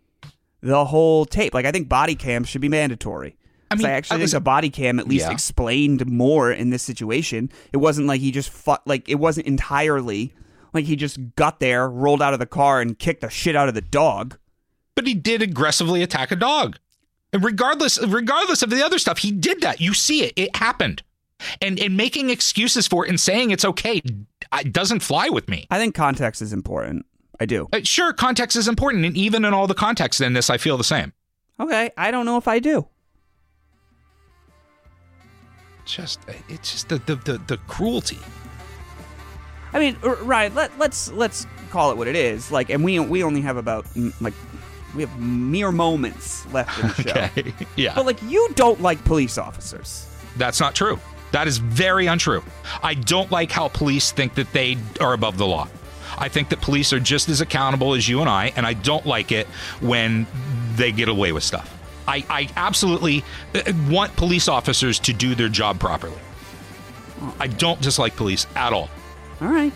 [0.60, 1.54] the whole tape.
[1.54, 3.36] Like, I think body cams should be mandatory.
[3.70, 5.32] I 'Cause mean, I actually I think was- a body cam at least Yeah.
[5.32, 7.50] explained more in this situation.
[7.72, 10.34] It wasn't like he just fought, like it wasn't entirely
[10.74, 13.68] like he just got there, rolled out of the car, and kicked the shit out
[13.68, 14.36] of the dog.
[14.94, 16.78] But he did aggressively attack a dog.
[17.32, 19.80] And regardless regardless of the other stuff, he did that.
[19.80, 20.32] You see it.
[20.36, 21.02] It happened.
[21.62, 24.02] And and making excuses for it and saying it's okay
[24.52, 25.66] uh, doesn't fly with me.
[25.70, 27.06] I think context is important.
[27.38, 27.68] I do.
[27.72, 30.76] Uh, sure, context is important, and even in all the context in this, I feel
[30.76, 31.12] the same.
[31.58, 32.86] Okay, I don't know if I do.
[35.86, 38.18] Just, it's just the the the, the cruelty.
[39.72, 40.54] I mean, right?
[40.54, 42.50] Let let's let's call it what it is.
[42.52, 44.34] Like, and we we only have about mm, like
[44.94, 47.52] we have mere moments left in the show.
[47.76, 50.06] yeah, But like, you don't like police officers.
[50.36, 50.98] that's not true.
[51.32, 52.42] That is very untrue.
[52.82, 55.68] I don't like how police think that they are above the law.
[56.18, 59.06] I think that police are just as accountable as you and I, and I don't
[59.06, 59.46] like it
[59.80, 60.26] when
[60.74, 61.76] they get away with stuff.
[62.08, 63.22] I, I absolutely
[63.54, 66.18] uh, want police officers to do their job properly.
[67.38, 68.90] I don't dislike police at all.
[69.40, 69.72] All right.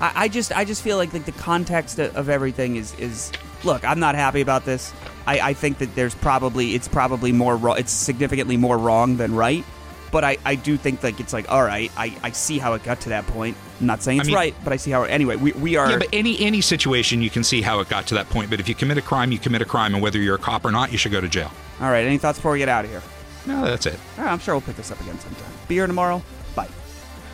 [0.00, 3.30] I, I just I just feel like like the context of, of everything is is
[3.64, 3.84] look.
[3.84, 4.92] I'm not happy about this.
[5.26, 7.78] I, I think that there's probably it's probably more wrong.
[7.78, 9.64] It's significantly more wrong than right.
[10.12, 11.90] But I, I do think like it's like all right.
[11.96, 13.56] I, I see how it got to that point.
[13.80, 15.02] I'm not saying it's mean- right, but I see how.
[15.02, 15.90] Anyway, we, we are.
[15.90, 18.48] Yeah, but any any situation you can see how it got to that point.
[18.48, 20.64] But if you commit a crime, you commit a crime, and whether you're a cop
[20.64, 21.50] or not, you should go to jail.
[21.80, 22.04] all right.
[22.04, 23.02] Any thoughts before we get out of here?
[23.46, 23.98] No, that's it.
[24.18, 25.50] All right, I'm sure we'll pick this up again sometime.
[25.68, 26.22] Be here tomorrow.
[26.54, 26.68] Bye.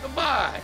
[0.03, 0.61] Goodbye.